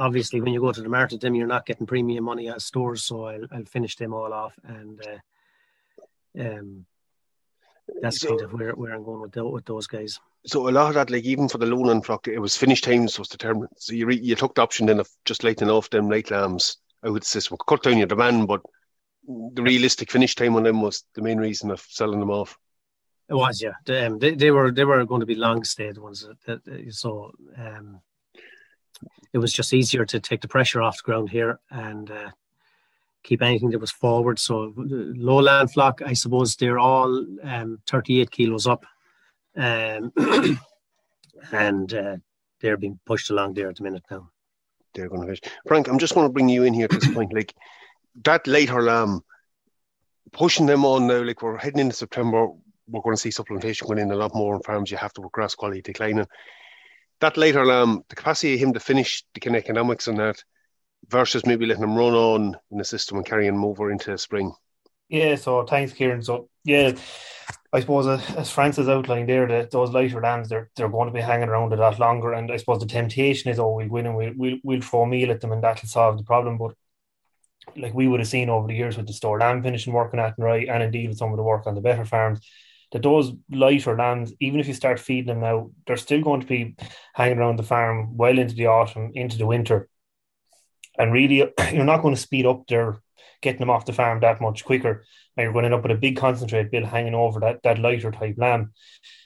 obviously 0.00 0.40
when 0.40 0.52
you 0.52 0.60
go 0.60 0.72
to 0.72 0.82
the 0.82 0.88
market 0.88 1.20
them 1.20 1.34
you're 1.34 1.46
not 1.46 1.66
getting 1.66 1.86
premium 1.86 2.24
money 2.24 2.48
at 2.48 2.60
stores 2.60 3.04
so 3.04 3.24
I'll, 3.26 3.46
I'll 3.52 3.64
finish 3.64 3.96
them 3.96 4.12
all 4.12 4.32
off 4.32 4.58
and 4.64 5.00
uh, 5.06 6.42
um 6.42 6.86
that's 8.00 8.20
so, 8.20 8.28
kind 8.28 8.40
of 8.42 8.52
where, 8.52 8.72
where 8.72 8.94
I'm 8.94 9.04
going 9.04 9.20
with, 9.20 9.32
the, 9.32 9.44
with 9.46 9.64
those 9.64 9.86
guys. 9.86 10.18
So 10.46 10.68
a 10.68 10.70
lot 10.70 10.88
of 10.88 10.94
that, 10.94 11.10
like 11.10 11.24
even 11.24 11.48
for 11.48 11.58
the 11.58 11.66
lowland 11.66 12.06
flock, 12.06 12.28
it 12.28 12.38
was 12.38 12.56
finish 12.56 12.80
times 12.80 13.18
was 13.18 13.28
determined. 13.28 13.70
So 13.76 13.94
you 13.94 14.06
re, 14.06 14.16
you 14.16 14.34
took 14.34 14.54
the 14.54 14.62
option 14.62 14.86
then 14.86 15.00
of 15.00 15.08
just 15.24 15.44
lighting 15.44 15.68
off 15.68 15.90
them 15.90 16.08
light 16.08 16.30
lambs 16.30 16.78
out 17.04 17.08
of 17.08 17.20
the 17.20 17.26
system, 17.26 17.56
cut 17.66 17.82
down 17.82 17.98
your 17.98 18.06
demand, 18.06 18.48
but 18.48 18.62
the 19.26 19.62
realistic 19.62 20.10
finish 20.10 20.34
time 20.34 20.56
on 20.56 20.62
them 20.62 20.82
was 20.82 21.04
the 21.14 21.22
main 21.22 21.38
reason 21.38 21.70
of 21.70 21.80
selling 21.80 22.20
them 22.20 22.30
off. 22.30 22.56
It 23.28 23.34
was, 23.34 23.62
yeah. 23.62 23.74
The, 23.84 24.06
um, 24.06 24.18
they, 24.18 24.34
they 24.34 24.50
were 24.50 24.72
they 24.72 24.84
were 24.84 25.04
going 25.04 25.20
to 25.20 25.26
be 25.26 25.36
long 25.36 25.62
stayed 25.62 25.98
ones. 25.98 26.26
That, 26.46 26.64
that, 26.64 26.92
so 26.92 27.32
um, 27.56 28.00
it 29.32 29.38
was 29.38 29.52
just 29.52 29.72
easier 29.72 30.04
to 30.06 30.20
take 30.20 30.40
the 30.40 30.48
pressure 30.48 30.82
off 30.82 30.98
the 30.98 31.02
ground 31.04 31.30
here 31.30 31.60
and 31.70 32.10
uh, 32.10 32.30
keep 33.22 33.42
anything 33.42 33.70
that 33.70 33.80
was 33.80 33.90
forward. 33.90 34.38
So 34.38 34.72
lowland 34.76 35.72
flock, 35.72 36.02
I 36.04 36.14
suppose 36.14 36.56
they're 36.56 36.78
all 36.78 37.24
um, 37.42 37.78
38 37.88 38.30
kilos 38.30 38.66
up, 38.66 38.84
um, 39.56 40.12
and 41.52 41.94
uh, 41.94 42.16
they're 42.60 42.76
being 42.76 42.98
pushed 43.06 43.30
along 43.30 43.54
there 43.54 43.68
at 43.68 43.76
the 43.76 43.82
minute 43.82 44.04
now. 44.10 44.30
They're 44.94 45.08
going 45.08 45.22
to 45.22 45.28
fish. 45.28 45.52
Frank, 45.66 45.88
I'm 45.88 45.98
just 45.98 46.14
going 46.14 46.26
to 46.26 46.32
bring 46.32 46.48
you 46.48 46.64
in 46.64 46.74
here 46.74 46.84
at 46.84 46.90
this 46.90 47.08
point. 47.14 47.32
Like 47.32 47.54
that 48.24 48.46
later 48.46 48.82
lamb, 48.82 49.22
pushing 50.32 50.66
them 50.66 50.84
on 50.84 51.06
now. 51.06 51.22
Like 51.22 51.42
we're 51.42 51.56
heading 51.56 51.80
into 51.80 51.94
September, 51.94 52.48
we're 52.88 53.02
going 53.02 53.16
to 53.16 53.20
see 53.20 53.30
supplementation 53.30 53.86
going 53.86 54.00
in 54.00 54.10
a 54.10 54.16
lot 54.16 54.34
more 54.34 54.54
on 54.54 54.62
farms. 54.62 54.90
You 54.90 54.96
have 54.96 55.12
to 55.14 55.20
with 55.20 55.32
grass 55.32 55.54
quality 55.54 55.82
declining 55.82 56.26
that 57.20 57.36
later 57.36 57.64
lamb, 57.64 57.90
um, 57.90 58.04
the 58.08 58.16
capacity 58.16 58.54
of 58.54 58.60
him 58.60 58.72
to 58.72 58.80
finish 58.80 59.24
the 59.34 59.40
kind 59.40 59.56
of 59.56 59.62
economics 59.62 60.08
on 60.08 60.16
that 60.16 60.42
versus 61.08 61.46
maybe 61.46 61.66
letting 61.66 61.82
him 61.82 61.96
run 61.96 62.14
on 62.14 62.56
in 62.70 62.78
the 62.78 62.84
system 62.84 63.16
and 63.16 63.26
carrying 63.26 63.54
him 63.54 63.64
over 63.64 63.90
into 63.90 64.10
the 64.10 64.18
spring. 64.18 64.52
Yeah, 65.08 65.34
so 65.34 65.64
thanks, 65.64 65.92
Kieran. 65.92 66.22
So 66.22 66.48
yeah, 66.64 66.92
I 67.72 67.80
suppose 67.80 68.06
as 68.36 68.50
Francis 68.50 68.88
outlined 68.88 69.28
there, 69.28 69.46
that 69.46 69.70
those 69.70 69.90
lighter 69.90 70.20
lambs 70.20 70.48
they're 70.48 70.70
they're 70.76 70.88
going 70.88 71.08
to 71.08 71.14
be 71.14 71.20
hanging 71.20 71.48
around 71.48 71.72
a 71.72 71.76
lot 71.76 71.98
longer, 71.98 72.32
and 72.32 72.50
I 72.50 72.56
suppose 72.56 72.80
the 72.80 72.86
temptation 72.86 73.50
is, 73.50 73.58
oh, 73.58 73.74
we'll 73.74 73.88
win 73.88 74.06
and 74.06 74.16
we'll 74.16 74.32
we'll, 74.36 74.58
we'll 74.62 74.80
throw 74.80 75.06
meal 75.06 75.30
at 75.30 75.40
them, 75.40 75.52
and 75.52 75.62
that'll 75.62 75.88
solve 75.88 76.16
the 76.16 76.24
problem. 76.24 76.58
But 76.58 76.74
like 77.76 77.94
we 77.94 78.08
would 78.08 78.20
have 78.20 78.28
seen 78.28 78.48
over 78.50 78.66
the 78.66 78.74
years 78.74 78.96
with 78.96 79.06
the 79.06 79.12
store 79.12 79.38
lamb 79.38 79.62
finishing 79.62 79.92
working 79.92 80.20
Athenry, 80.20 80.68
and 80.68 80.82
indeed 80.82 81.08
with 81.08 81.18
some 81.18 81.30
of 81.30 81.36
the 81.36 81.42
work 81.42 81.66
on 81.66 81.74
the 81.74 81.80
better 81.80 82.04
farms, 82.04 82.40
that 82.92 83.02
those 83.02 83.32
lighter 83.50 83.96
lambs, 83.96 84.32
even 84.40 84.60
if 84.60 84.66
you 84.66 84.74
start 84.74 84.98
feeding 84.98 85.26
them 85.26 85.40
now, 85.40 85.70
they're 85.86 85.96
still 85.96 86.20
going 86.20 86.40
to 86.40 86.46
be 86.46 86.76
hanging 87.14 87.38
around 87.38 87.58
the 87.58 87.62
farm 87.62 88.16
well 88.16 88.38
into 88.38 88.54
the 88.54 88.66
autumn, 88.66 89.12
into 89.14 89.38
the 89.38 89.46
winter. 89.46 89.88
And 90.98 91.12
really, 91.12 91.38
you're 91.72 91.84
not 91.84 92.02
going 92.02 92.14
to 92.14 92.20
speed 92.20 92.46
up 92.46 92.66
their 92.66 93.00
getting 93.42 93.60
them 93.60 93.70
off 93.70 93.86
the 93.86 93.92
farm 93.92 94.20
that 94.20 94.40
much 94.40 94.64
quicker. 94.64 95.04
And 95.36 95.44
you're 95.44 95.52
going 95.52 95.62
to 95.62 95.66
end 95.66 95.74
up 95.74 95.82
with 95.82 95.92
a 95.92 96.00
big 96.00 96.16
concentrate 96.16 96.70
bill 96.70 96.84
hanging 96.84 97.14
over 97.14 97.40
that, 97.40 97.62
that 97.62 97.78
lighter 97.78 98.10
type 98.10 98.34
lamb. 98.36 98.72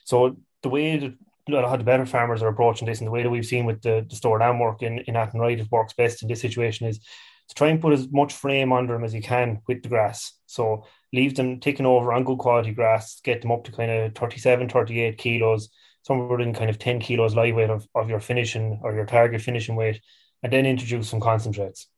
So 0.04 0.36
the 0.62 0.68
way 0.68 0.96
that 0.96 1.14
a 1.48 1.52
lot 1.52 1.64
of 1.64 1.78
the 1.78 1.84
better 1.84 2.06
farmers 2.06 2.42
are 2.42 2.48
approaching 2.48 2.86
this 2.86 3.00
and 3.00 3.06
the 3.06 3.10
way 3.10 3.22
that 3.22 3.30
we've 3.30 3.44
seen 3.44 3.64
with 3.64 3.82
the, 3.82 4.06
the 4.08 4.16
store 4.16 4.38
lamb 4.38 4.58
work 4.58 4.82
in, 4.82 5.00
in 5.00 5.14
Athenry, 5.14 5.58
it 5.58 5.70
works 5.70 5.94
best 5.94 6.22
in 6.22 6.28
this 6.28 6.40
situation 6.40 6.86
is 6.86 7.00
to 7.48 7.54
try 7.54 7.68
and 7.68 7.80
put 7.80 7.92
as 7.92 8.10
much 8.10 8.32
frame 8.32 8.72
under 8.72 8.94
them 8.94 9.04
as 9.04 9.14
you 9.14 9.22
can 9.22 9.60
with 9.68 9.82
the 9.82 9.88
grass. 9.88 10.32
So 10.46 10.86
leave 11.12 11.34
them 11.36 11.60
taking 11.60 11.86
over 11.86 12.12
on 12.12 12.24
good 12.24 12.38
quality 12.38 12.72
grass, 12.72 13.20
get 13.22 13.42
them 13.42 13.52
up 13.52 13.64
to 13.64 13.72
kind 13.72 13.90
of 13.90 14.14
37, 14.14 14.68
38 14.68 15.18
kilos, 15.18 15.68
somewhere 16.02 16.36
within 16.36 16.54
kind 16.54 16.70
of 16.70 16.78
10 16.78 17.00
kilos 17.00 17.34
live 17.34 17.54
weight 17.54 17.70
of, 17.70 17.86
of 17.94 18.08
your 18.08 18.20
finishing 18.20 18.80
or 18.82 18.94
your 18.94 19.06
target 19.06 19.40
finishing 19.40 19.76
weight, 19.76 20.00
and 20.42 20.52
then 20.52 20.66
introduce 20.66 21.08
some 21.08 21.20
concentrates. 21.20 21.88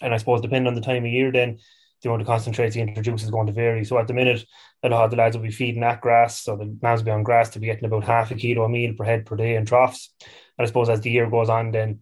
And 0.00 0.12
I 0.12 0.16
suppose 0.16 0.40
depending 0.40 0.68
on 0.68 0.74
the 0.74 0.80
time 0.80 1.04
of 1.04 1.10
year, 1.10 1.32
then 1.32 1.58
the 2.02 2.08
amount 2.08 2.22
of 2.22 2.26
concentrates 2.28 2.76
you 2.76 2.82
introduce 2.82 3.22
is 3.22 3.30
going 3.30 3.46
to 3.46 3.52
vary. 3.52 3.84
So 3.84 3.98
at 3.98 4.06
the 4.06 4.14
minute, 4.14 4.44
a 4.82 4.88
lot 4.88 5.04
of 5.04 5.10
the 5.10 5.16
lads 5.16 5.36
will 5.36 5.44
be 5.44 5.50
feeding 5.50 5.80
that 5.80 6.00
grass, 6.00 6.42
so 6.42 6.56
the 6.56 6.76
lambs 6.82 7.00
will 7.00 7.06
be 7.06 7.10
on 7.10 7.22
grass 7.22 7.50
to 7.50 7.58
be 7.58 7.66
getting 7.66 7.84
about 7.84 8.04
half 8.04 8.30
a 8.30 8.34
kilo 8.34 8.64
a 8.64 8.68
meal 8.68 8.94
per 8.94 9.04
head 9.04 9.26
per 9.26 9.36
day 9.36 9.56
in 9.56 9.64
troughs. 9.64 10.12
And 10.20 10.64
I 10.64 10.66
suppose 10.66 10.88
as 10.88 11.00
the 11.00 11.10
year 11.10 11.28
goes 11.28 11.48
on, 11.48 11.70
then 11.70 12.00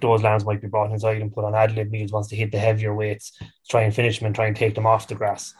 those 0.00 0.22
lambs 0.22 0.44
might 0.44 0.60
be 0.60 0.68
brought 0.68 0.90
inside 0.90 1.22
and 1.22 1.32
put 1.32 1.44
on 1.44 1.54
ad 1.54 1.74
lib 1.74 1.90
meals 1.90 2.12
once 2.12 2.28
they 2.28 2.36
hit 2.36 2.52
the 2.52 2.58
heavier 2.58 2.94
weights 2.94 3.32
to 3.38 3.46
try 3.68 3.82
and 3.82 3.94
finish 3.94 4.18
them 4.18 4.26
and 4.26 4.34
try 4.34 4.46
and 4.46 4.56
take 4.56 4.74
them 4.74 4.86
off 4.86 5.08
the 5.08 5.14
grass. 5.14 5.54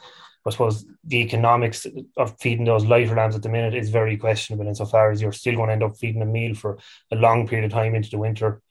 I 0.44 0.50
suppose 0.50 0.84
the 1.02 1.18
economics 1.18 1.86
of 2.16 2.38
feeding 2.38 2.64
those 2.64 2.84
lighter 2.84 3.16
lambs 3.16 3.34
at 3.34 3.42
the 3.42 3.48
minute 3.48 3.74
is 3.74 3.90
very 3.90 4.16
questionable 4.16 4.68
insofar 4.68 5.10
as 5.10 5.20
you're 5.20 5.32
still 5.32 5.56
going 5.56 5.68
to 5.68 5.72
end 5.72 5.82
up 5.82 5.96
feeding 5.96 6.22
a 6.22 6.26
meal 6.26 6.54
for 6.54 6.78
a 7.10 7.16
long 7.16 7.48
period 7.48 7.64
of 7.64 7.72
time 7.72 7.96
into 7.96 8.10
the 8.10 8.18
winter 8.18 8.62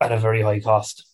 at 0.00 0.12
a 0.12 0.16
very 0.16 0.42
high 0.42 0.60
cost. 0.60 1.06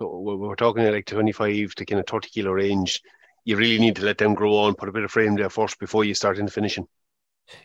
We're 0.00 0.56
talking 0.56 0.84
like 0.84 1.06
25 1.06 1.74
to 1.76 1.84
kind 1.86 2.00
of 2.00 2.06
30 2.06 2.28
kilo 2.30 2.50
range. 2.50 3.00
You 3.44 3.56
really 3.56 3.78
need 3.78 3.96
to 3.96 4.04
let 4.04 4.18
them 4.18 4.34
grow 4.34 4.56
on, 4.56 4.74
put 4.74 4.88
a 4.88 4.92
bit 4.92 5.04
of 5.04 5.12
frame 5.12 5.36
there 5.36 5.50
first 5.50 5.78
before 5.78 6.04
you 6.04 6.14
start 6.14 6.38
into 6.38 6.52
finishing. 6.52 6.88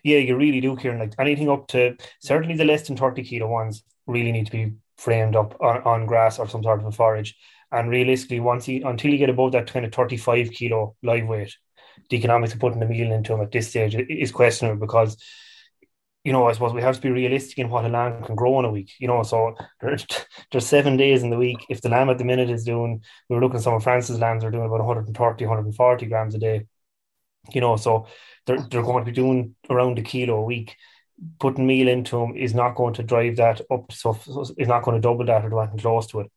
Yeah, 0.03 0.19
you 0.19 0.37
really 0.37 0.61
do, 0.61 0.75
Kieran. 0.75 0.99
Like 0.99 1.15
anything 1.17 1.49
up 1.49 1.67
to 1.69 1.97
certainly 2.19 2.55
the 2.55 2.65
less 2.65 2.87
than 2.87 2.97
30 2.97 3.23
kilo 3.23 3.47
ones 3.47 3.83
really 4.05 4.31
need 4.31 4.45
to 4.45 4.51
be 4.51 4.73
framed 5.01 5.35
up 5.35 5.59
on, 5.59 5.81
on 5.83 6.05
grass 6.05 6.39
or 6.39 6.47
some 6.47 6.63
sort 6.63 6.79
of 6.79 6.85
a 6.85 6.91
forage. 6.91 7.35
And 7.71 7.89
realistically, 7.89 8.39
once 8.39 8.67
you 8.67 8.87
until 8.87 9.11
you 9.11 9.17
get 9.17 9.29
above 9.29 9.53
that 9.53 9.71
kind 9.71 9.85
of 9.85 9.93
35 9.93 10.51
kilo 10.51 10.95
live 11.01 11.27
weight, 11.27 11.55
the 12.09 12.17
economics 12.17 12.53
of 12.53 12.59
putting 12.59 12.79
the 12.79 12.85
meal 12.85 13.11
into 13.11 13.31
them 13.31 13.41
at 13.41 13.51
this 13.51 13.69
stage 13.69 13.95
is 13.95 14.31
questionable 14.31 14.79
because 14.85 15.17
you 16.23 16.31
know, 16.31 16.47
I 16.47 16.51
suppose 16.51 16.73
we 16.73 16.83
have 16.83 16.95
to 16.95 17.01
be 17.01 17.09
realistic 17.09 17.57
in 17.57 17.69
what 17.69 17.85
a 17.85 17.89
lamb 17.89 18.23
can 18.23 18.35
grow 18.35 18.59
in 18.59 18.65
a 18.65 18.69
week. 18.69 18.91
You 18.99 19.07
know, 19.07 19.23
so 19.23 19.55
there's, 19.79 20.05
there's 20.51 20.67
seven 20.67 20.95
days 20.97 21.23
in 21.23 21.31
the 21.31 21.37
week. 21.37 21.65
If 21.69 21.81
the 21.81 21.89
lamb 21.89 22.09
at 22.09 22.19
the 22.19 22.25
minute 22.25 22.49
is 22.49 22.63
doing, 22.63 23.01
we 23.27 23.35
were 23.35 23.41
looking 23.41 23.59
some 23.59 23.73
of 23.73 23.83
Francis' 23.83 24.19
lambs 24.19 24.43
are 24.43 24.51
doing 24.51 24.65
about 24.65 24.85
130, 24.85 25.45
140 25.45 26.05
grams 26.05 26.35
a 26.35 26.37
day. 26.37 26.67
You 27.53 27.61
know, 27.61 27.75
so 27.75 28.05
they're 28.45 28.61
they're 28.69 28.83
going 28.83 29.03
to 29.03 29.11
be 29.11 29.15
doing 29.15 29.55
around 29.67 29.97
a 29.97 30.03
kilo 30.03 30.35
a 30.35 30.43
week. 30.43 30.75
Putting 31.39 31.67
meal 31.67 31.87
into 31.87 32.17
them 32.17 32.35
is 32.35 32.55
not 32.55 32.75
going 32.75 32.95
to 32.95 33.03
drive 33.03 33.35
that 33.37 33.61
up. 33.69 33.91
So, 33.91 34.13
so 34.13 34.45
it's 34.57 34.67
not 34.67 34.83
going 34.83 34.95
to 34.95 35.01
double 35.01 35.25
that 35.25 35.45
or 35.45 35.49
do 35.49 35.59
anything 35.59 35.79
close 35.79 36.07
to 36.07 36.21
it. 36.21 36.31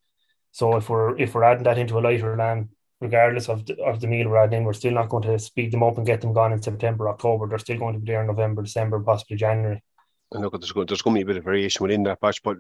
So 0.53 0.77
if 0.77 0.89
we're 0.89 1.19
if 1.19 1.35
we're 1.35 1.45
adding 1.45 1.65
that 1.65 1.79
into 1.79 1.99
a 1.99 2.01
lighter 2.01 2.37
lamb, 2.37 2.71
regardless 3.01 3.49
of 3.49 3.67
the, 3.67 3.83
of 3.83 4.01
the 4.01 4.07
meal 4.07 4.29
we're 4.29 4.43
adding 4.45 4.59
in, 4.59 4.65
we're 4.65 4.73
still 4.73 4.93
not 4.93 5.09
going 5.09 5.23
to 5.25 5.39
speed 5.39 5.73
them 5.73 5.83
up 5.83 5.97
and 5.97 6.07
get 6.07 6.21
them 6.21 6.33
gone 6.33 6.53
in 6.53 6.63
September, 6.63 7.09
October. 7.09 7.49
They're 7.49 7.59
still 7.59 7.79
going 7.79 7.95
to 7.95 8.01
be 8.01 8.13
there 8.13 8.21
in 8.21 8.27
November, 8.27 8.63
December, 8.63 9.01
possibly 9.01 9.37
January. 9.37 9.83
And 10.33 10.43
look, 10.43 10.53
there's 10.53 10.73
going, 10.73 10.87
there's 10.87 11.03
going 11.03 11.15
to 11.15 11.19
be 11.19 11.23
a 11.23 11.27
bit 11.27 11.37
of 11.39 11.45
variation 11.45 11.83
within 11.83 12.03
that 12.05 12.21
batch, 12.21 12.43
but 12.43 12.59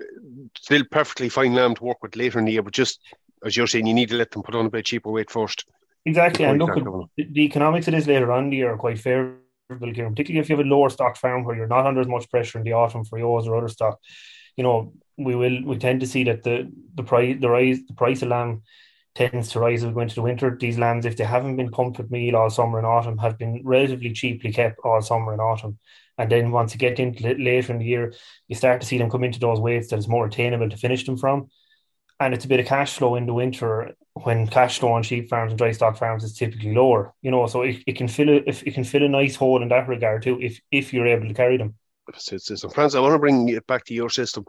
still 0.56 0.84
perfectly 0.90 1.28
fine 1.28 1.54
lamb 1.54 1.74
to 1.74 1.84
work 1.84 2.02
with 2.02 2.16
later 2.16 2.38
in 2.38 2.44
the 2.44 2.52
year. 2.52 2.62
But 2.62 2.74
just 2.74 3.00
as 3.44 3.56
you're 3.56 3.66
saying, 3.66 3.86
you 3.86 3.94
need 3.94 4.10
to 4.10 4.16
let 4.16 4.30
them 4.30 4.42
put 4.42 4.54
on 4.54 4.66
a 4.66 4.70
bit 4.70 4.86
cheaper 4.86 5.10
weight 5.10 5.30
first. 5.30 5.64
Exactly, 6.06 6.44
and 6.44 6.58
look, 6.58 6.74
the, 7.16 7.26
the 7.32 7.40
economics 7.40 7.88
of 7.88 7.94
this 7.94 8.06
later 8.06 8.30
on 8.30 8.50
the 8.50 8.56
year 8.56 8.72
are 8.72 8.76
quite 8.76 8.98
particularly 9.68 10.38
if 10.38 10.49
you 10.49 10.56
have 10.56 10.66
a 10.66 10.68
lower 10.68 10.90
stock 10.90 11.16
farm 11.16 11.44
where 11.44 11.56
you're 11.56 11.66
not 11.66 11.87
under 11.87 12.00
as 12.00 12.09
much 12.09 12.30
pressure 12.30 12.59
in 12.59 12.64
the 12.64 12.73
autumn 12.73 13.04
for 13.04 13.18
yours 13.18 13.47
or 13.47 13.56
other 13.56 13.68
stock. 13.68 13.99
You 14.56 14.64
know, 14.64 14.92
we 15.16 15.35
will 15.35 15.64
we 15.64 15.78
tend 15.78 16.00
to 16.00 16.06
see 16.06 16.25
that 16.25 16.42
the 16.42 16.71
the 16.94 17.02
price 17.02 17.37
the 17.40 17.49
rise 17.49 17.80
the 17.87 17.94
price 17.94 18.23
of 18.23 18.28
lamb 18.28 18.62
tends 19.14 19.50
to 19.50 19.61
rise 19.61 19.83
as 19.83 19.88
we 19.88 19.94
go 19.94 20.00
into 20.00 20.16
the 20.16 20.23
winter. 20.23 20.56
These 20.59 20.78
lambs, 20.78 21.06
if 21.06 21.16
they 21.16 21.25
haven't 21.25 21.56
been 21.56 21.71
pumped 21.71 21.99
with 21.99 22.11
meal 22.11 22.37
all 22.37 22.50
summer 22.50 22.78
and 22.78 22.87
autumn, 22.87 23.18
have 23.18 23.38
been 23.38 23.62
relatively 23.64 24.12
cheaply 24.12 24.52
kept 24.52 24.80
all 24.85 25.00
summer 25.02 25.33
and 25.33 25.40
autumn. 25.40 25.78
And 26.18 26.30
then 26.30 26.50
once 26.50 26.75
you 26.75 26.78
get 26.78 27.00
into 27.00 27.35
later 27.35 27.73
in 27.73 27.78
the 27.78 27.85
year, 27.85 28.12
you 28.49 28.54
start 28.54 28.80
to 28.80 28.87
see 28.87 28.99
them 28.99 29.11
come 29.11 29.25
into 29.25 29.40
those 29.40 29.61
weights 29.61 29.88
that 29.88 29.99
is 29.99 30.09
more 30.09 30.26
attainable 30.26 30.68
to 30.68 30.76
finish 30.76 31.04
them 31.04 31.16
from. 31.16 31.49
And 32.21 32.35
it's 32.35 32.44
a 32.44 32.49
bit 32.49 32.61
of 32.61 32.66
cash 32.66 32.94
flow 32.94 33.16
in 33.16 33.26
the 33.26 33.35
winter 33.35 33.94
when 34.14 34.47
cash 34.47 34.78
flow 34.78 34.92
on 34.92 35.02
sheep 35.02 35.28
farms 35.28 35.52
and 35.52 35.59
dry 35.59 35.73
stock 35.73 35.97
farms 35.97 36.25
is 36.25 36.35
typically 36.35 36.75
lower. 36.75 37.12
You 37.23 37.30
know, 37.30 37.47
so 37.47 37.62
it, 37.62 37.83
it 37.87 37.97
can 37.97 38.09
fill 38.09 38.30
a, 38.30 38.42
if 38.47 38.62
it 38.62 38.75
can 38.75 38.85
fill 38.85 39.04
a 39.04 39.09
nice 39.09 39.37
hole 39.37 39.62
in 39.62 39.68
that 39.68 39.88
regard 39.88 40.23
too, 40.23 40.40
if 40.40 40.61
if 40.71 40.92
you're 40.92 41.06
able 41.06 41.28
to 41.28 41.35
carry 41.35 41.56
them. 41.56 41.75
System. 42.16 42.71
Francis, 42.71 42.99
I 42.99 43.00
want 43.00 43.14
to 43.14 43.18
bring 43.18 43.49
it 43.49 43.66
back 43.66 43.85
to 43.87 43.94
your 43.94 44.11
system. 44.11 44.44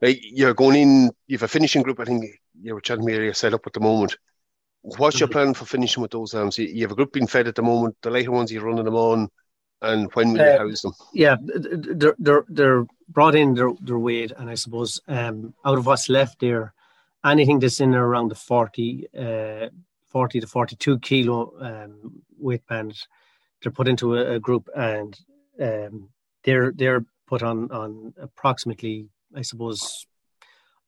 Like 0.00 0.20
you're 0.22 0.54
going 0.54 0.76
in, 0.76 1.10
you 1.26 1.36
have 1.36 1.42
a 1.42 1.48
finishing 1.48 1.82
group. 1.82 1.98
I 1.98 2.04
think 2.04 2.24
you 2.62 2.72
were 2.72 2.80
chatting 2.80 3.04
me 3.04 3.14
you're 3.14 3.34
set 3.34 3.52
up 3.52 3.66
at 3.66 3.72
the 3.72 3.80
moment. 3.80 4.16
What's 4.82 5.18
your 5.18 5.28
mm-hmm. 5.28 5.32
plan 5.32 5.54
for 5.54 5.64
finishing 5.64 6.02
with 6.02 6.12
those 6.12 6.34
lambs? 6.34 6.56
You 6.56 6.82
have 6.82 6.92
a 6.92 6.94
group 6.94 7.12
being 7.12 7.26
fed 7.26 7.48
at 7.48 7.56
the 7.56 7.62
moment. 7.62 7.96
The 8.02 8.10
later 8.10 8.30
ones 8.30 8.52
you're 8.52 8.62
running 8.62 8.84
them 8.84 8.94
on 8.94 9.28
and 9.84 10.12
when 10.14 10.32
will 10.32 10.38
you 10.38 10.44
uh, 10.44 10.58
house 10.58 10.82
them? 10.82 10.92
Yeah, 11.12 11.36
they're 11.40 12.16
they're 12.18 12.44
they're 12.48 12.86
brought 13.08 13.34
in 13.34 13.54
their 13.54 13.72
their 13.80 13.98
weight, 13.98 14.32
and 14.36 14.50
I 14.50 14.54
suppose 14.54 15.00
um, 15.08 15.54
out 15.64 15.78
of 15.78 15.86
what's 15.86 16.08
left 16.08 16.40
there, 16.40 16.72
anything 17.24 17.58
that's 17.58 17.80
in 17.80 17.90
there 17.90 18.04
around 18.04 18.28
the 18.28 18.34
40, 18.34 19.06
uh, 19.18 19.68
40 20.06 20.40
to 20.40 20.46
forty 20.46 20.76
two 20.76 20.98
kilo 21.00 21.52
um, 21.60 22.22
weight 22.38 22.66
band, 22.66 22.94
they're 23.62 23.72
put 23.72 23.88
into 23.88 24.16
a, 24.16 24.34
a 24.34 24.40
group, 24.40 24.68
and 24.76 25.18
um, 25.60 26.08
they're 26.44 26.72
they're 26.72 27.04
put 27.26 27.42
on 27.42 27.70
on 27.72 28.14
approximately, 28.20 29.08
I 29.34 29.42
suppose, 29.42 30.06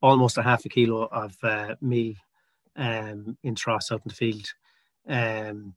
almost 0.01 0.39
a 0.39 0.43
half 0.43 0.65
a 0.65 0.69
kilo 0.69 1.09
of 1.11 1.35
uh, 1.43 1.75
meal 1.81 2.15
um, 2.77 3.37
in 3.43 3.55
troughs 3.55 3.91
out 3.91 4.03
in 4.05 4.09
the 4.09 4.15
field. 4.15 4.47
Um, 5.09 5.75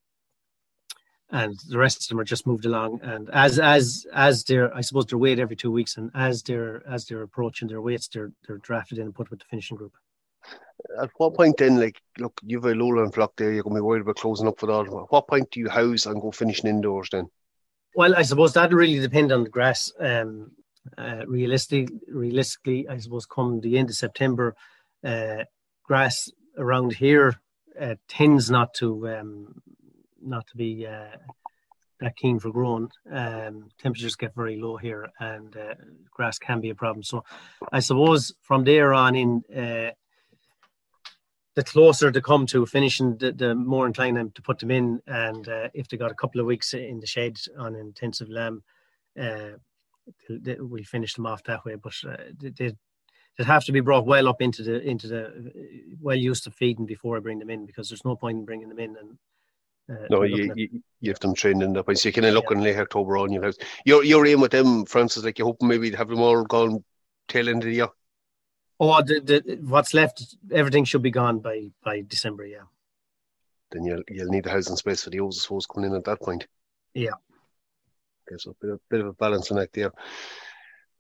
and 1.32 1.60
the 1.68 1.78
rest 1.78 2.02
of 2.02 2.08
them 2.08 2.20
are 2.20 2.24
just 2.24 2.48
moved 2.48 2.66
along. 2.66 3.02
And 3.04 3.30
as 3.30 3.60
as 3.60 4.06
as 4.14 4.44
they're, 4.44 4.76
I 4.76 4.82
suppose 4.82 5.06
they're 5.06 5.18
weighed 5.18 5.40
every 5.40 5.56
two 5.56 5.72
weeks, 5.72 5.98
and 5.98 6.12
as 6.14 6.44
they're 6.44 6.84
as 6.88 7.06
they're 7.06 7.22
approaching 7.22 7.68
their 7.68 7.82
weights, 7.82 8.08
they're 8.08 8.32
they're 8.48 8.58
drafted 8.58 8.98
in 8.98 9.06
and 9.06 9.16
put 9.16 9.30
with 9.30 9.40
the 9.40 9.46
finishing 9.46 9.78
group. 9.78 9.94
At 11.02 11.10
what 11.18 11.36
point 11.36 11.58
then, 11.58 11.80
like, 11.80 12.02
look, 12.18 12.40
you've 12.46 12.66
a 12.66 12.74
lowland 12.74 13.14
flock 13.14 13.34
there, 13.36 13.52
you're 13.52 13.64
going 13.64 13.76
to 13.76 13.82
be 13.82 13.86
worried 13.86 14.02
about 14.02 14.16
closing 14.16 14.48
up 14.48 14.60
for 14.60 14.68
that. 14.68 14.88
At 14.88 15.12
what 15.12 15.28
point 15.28 15.52
do 15.52 15.60
you 15.60 15.70
house 15.70 16.06
and 16.06 16.22
go 16.22 16.32
finishing 16.32 16.70
indoors 16.70 17.10
then? 17.12 17.30
Well, 17.96 18.16
I 18.16 18.22
suppose 18.22 18.54
that 18.54 18.72
really 18.72 19.00
depend 19.00 19.32
on 19.32 19.44
the 19.44 19.50
grass. 19.50 19.92
Um, 20.00 20.52
uh, 20.98 21.26
realistically, 21.28 22.00
realistically, 22.08 22.88
I 22.88 22.98
suppose 22.98 23.26
come 23.26 23.60
the 23.60 23.78
end 23.78 23.90
of 23.90 23.96
September, 23.96 24.56
uh, 25.04 25.44
grass 25.84 26.30
around 26.58 26.94
here 26.94 27.40
uh, 27.80 27.96
tends 28.08 28.50
not 28.50 28.74
to 28.76 29.08
um, 29.10 29.62
not 30.22 30.48
to 30.48 30.58
be 30.58 30.86
uh, 30.86 31.18
that 32.00 32.16
keen 32.16 32.40
for 32.40 32.52
growing. 32.52 32.90
Um, 33.12 33.70
temperatures 33.80 34.16
get 34.16 34.36
very 34.36 34.58
low 34.58 34.78
here, 34.78 35.10
and 35.20 35.56
uh, 35.56 35.76
grass 36.12 36.40
can 36.40 36.62
be 36.62 36.70
a 36.70 36.76
problem. 36.76 37.04
So, 37.04 37.24
I 37.72 37.80
suppose 37.80 38.34
from 38.42 38.64
there 38.64 38.94
on 38.94 39.16
in, 39.16 39.44
uh, 39.56 39.92
the 41.60 41.66
closer 41.66 42.10
to 42.10 42.22
come 42.22 42.46
to 42.46 42.66
finishing, 42.66 43.18
the, 43.18 43.34
the 43.34 43.54
more 43.54 43.86
inclined 43.86 44.18
I'm 44.18 44.32
to 44.32 44.42
put 44.42 44.60
them 44.60 44.72
in. 44.72 45.02
And 45.08 45.46
uh, 45.46 45.68
if 45.74 45.90
they 45.90 45.98
got 45.98 46.10
a 46.10 46.16
couple 46.16 46.40
of 46.40 46.48
weeks 46.48 46.74
in 46.74 47.02
the 47.02 47.06
shed 47.06 47.38
on 47.58 47.76
intensive 47.76 48.30
lamb, 48.30 48.64
uh, 49.20 49.58
we'll 50.30 50.84
finish 50.86 51.16
them 51.16 51.26
off 51.26 51.44
that 51.44 51.66
way. 51.66 51.76
But 51.76 51.96
uh, 52.08 52.16
they, 52.40 52.72
they 53.38 53.44
have 53.44 53.66
to 53.66 53.74
be 53.74 53.82
brought 53.82 54.06
well 54.06 54.30
up 54.30 54.42
into 54.42 54.64
the 54.64 54.80
into 54.82 55.08
the 55.08 55.52
well 56.00 56.16
used 56.16 56.46
to 56.46 56.52
feeding 56.52 56.86
before 56.86 57.18
I 57.18 57.20
bring 57.20 57.40
them 57.40 57.50
in 57.50 57.66
because 57.66 57.90
there's 57.90 58.06
no 58.06 58.16
point 58.16 58.38
in 58.38 58.46
bringing 58.46 58.70
them 58.70 58.80
in 58.80 58.96
and 58.96 59.18
uh, 59.92 60.06
no, 60.10 60.22
you, 60.22 60.54
you, 60.56 60.84
you 61.02 61.12
have 61.12 61.20
them 61.20 61.34
trained 61.34 61.64
in 61.64 61.74
that 61.74 61.84
place. 61.84 62.06
You 62.06 62.12
can 62.12 62.24
look 62.26 62.52
yeah. 62.52 62.58
in 62.58 62.64
late 62.64 62.78
October 62.78 63.18
on 63.18 63.34
your 63.34 63.44
house. 63.44 63.58
Your 63.86 64.04
your 64.04 64.26
aim 64.28 64.40
with 64.40 64.52
them, 64.52 64.86
Francis, 64.86 65.24
like 65.24 65.40
you're 65.40 65.48
hoping 65.48 65.68
maybe 65.68 65.92
to 65.92 65.98
have 65.98 66.10
them 66.10 66.22
all 66.22 66.44
gone 66.44 66.84
tail 67.28 67.50
end 67.50 67.64
of 67.64 67.68
the 67.68 67.76
year. 67.76 67.90
Oh, 68.80 69.02
the, 69.02 69.20
the, 69.20 69.60
what's 69.62 69.94
left, 69.94 70.38
everything 70.52 70.86
should 70.86 71.02
be 71.02 71.12
gone 71.12 71.40
by 71.40 71.72
by 71.84 72.02
December. 72.02 72.46
Yeah. 72.46 72.64
Then 73.72 73.84
you'll 73.84 74.04
you'll 74.08 74.30
need 74.30 74.46
the 74.46 74.52
housing 74.52 74.78
space 74.78 75.04
for 75.04 75.10
the 75.10 75.20
oldest 75.20 75.46
holes 75.46 75.66
coming 75.66 75.90
in 75.90 75.96
at 75.96 76.06
that 76.06 76.22
point. 76.22 76.48
Yeah. 76.94 77.18
Okay, 78.28 78.38
so 78.38 78.52
a 78.52 78.66
bit 78.66 78.72
of, 78.72 78.80
bit 78.90 79.02
of 79.02 79.08
a 79.08 79.14
balancing 79.14 79.60
act 79.60 79.74
there. 79.74 79.92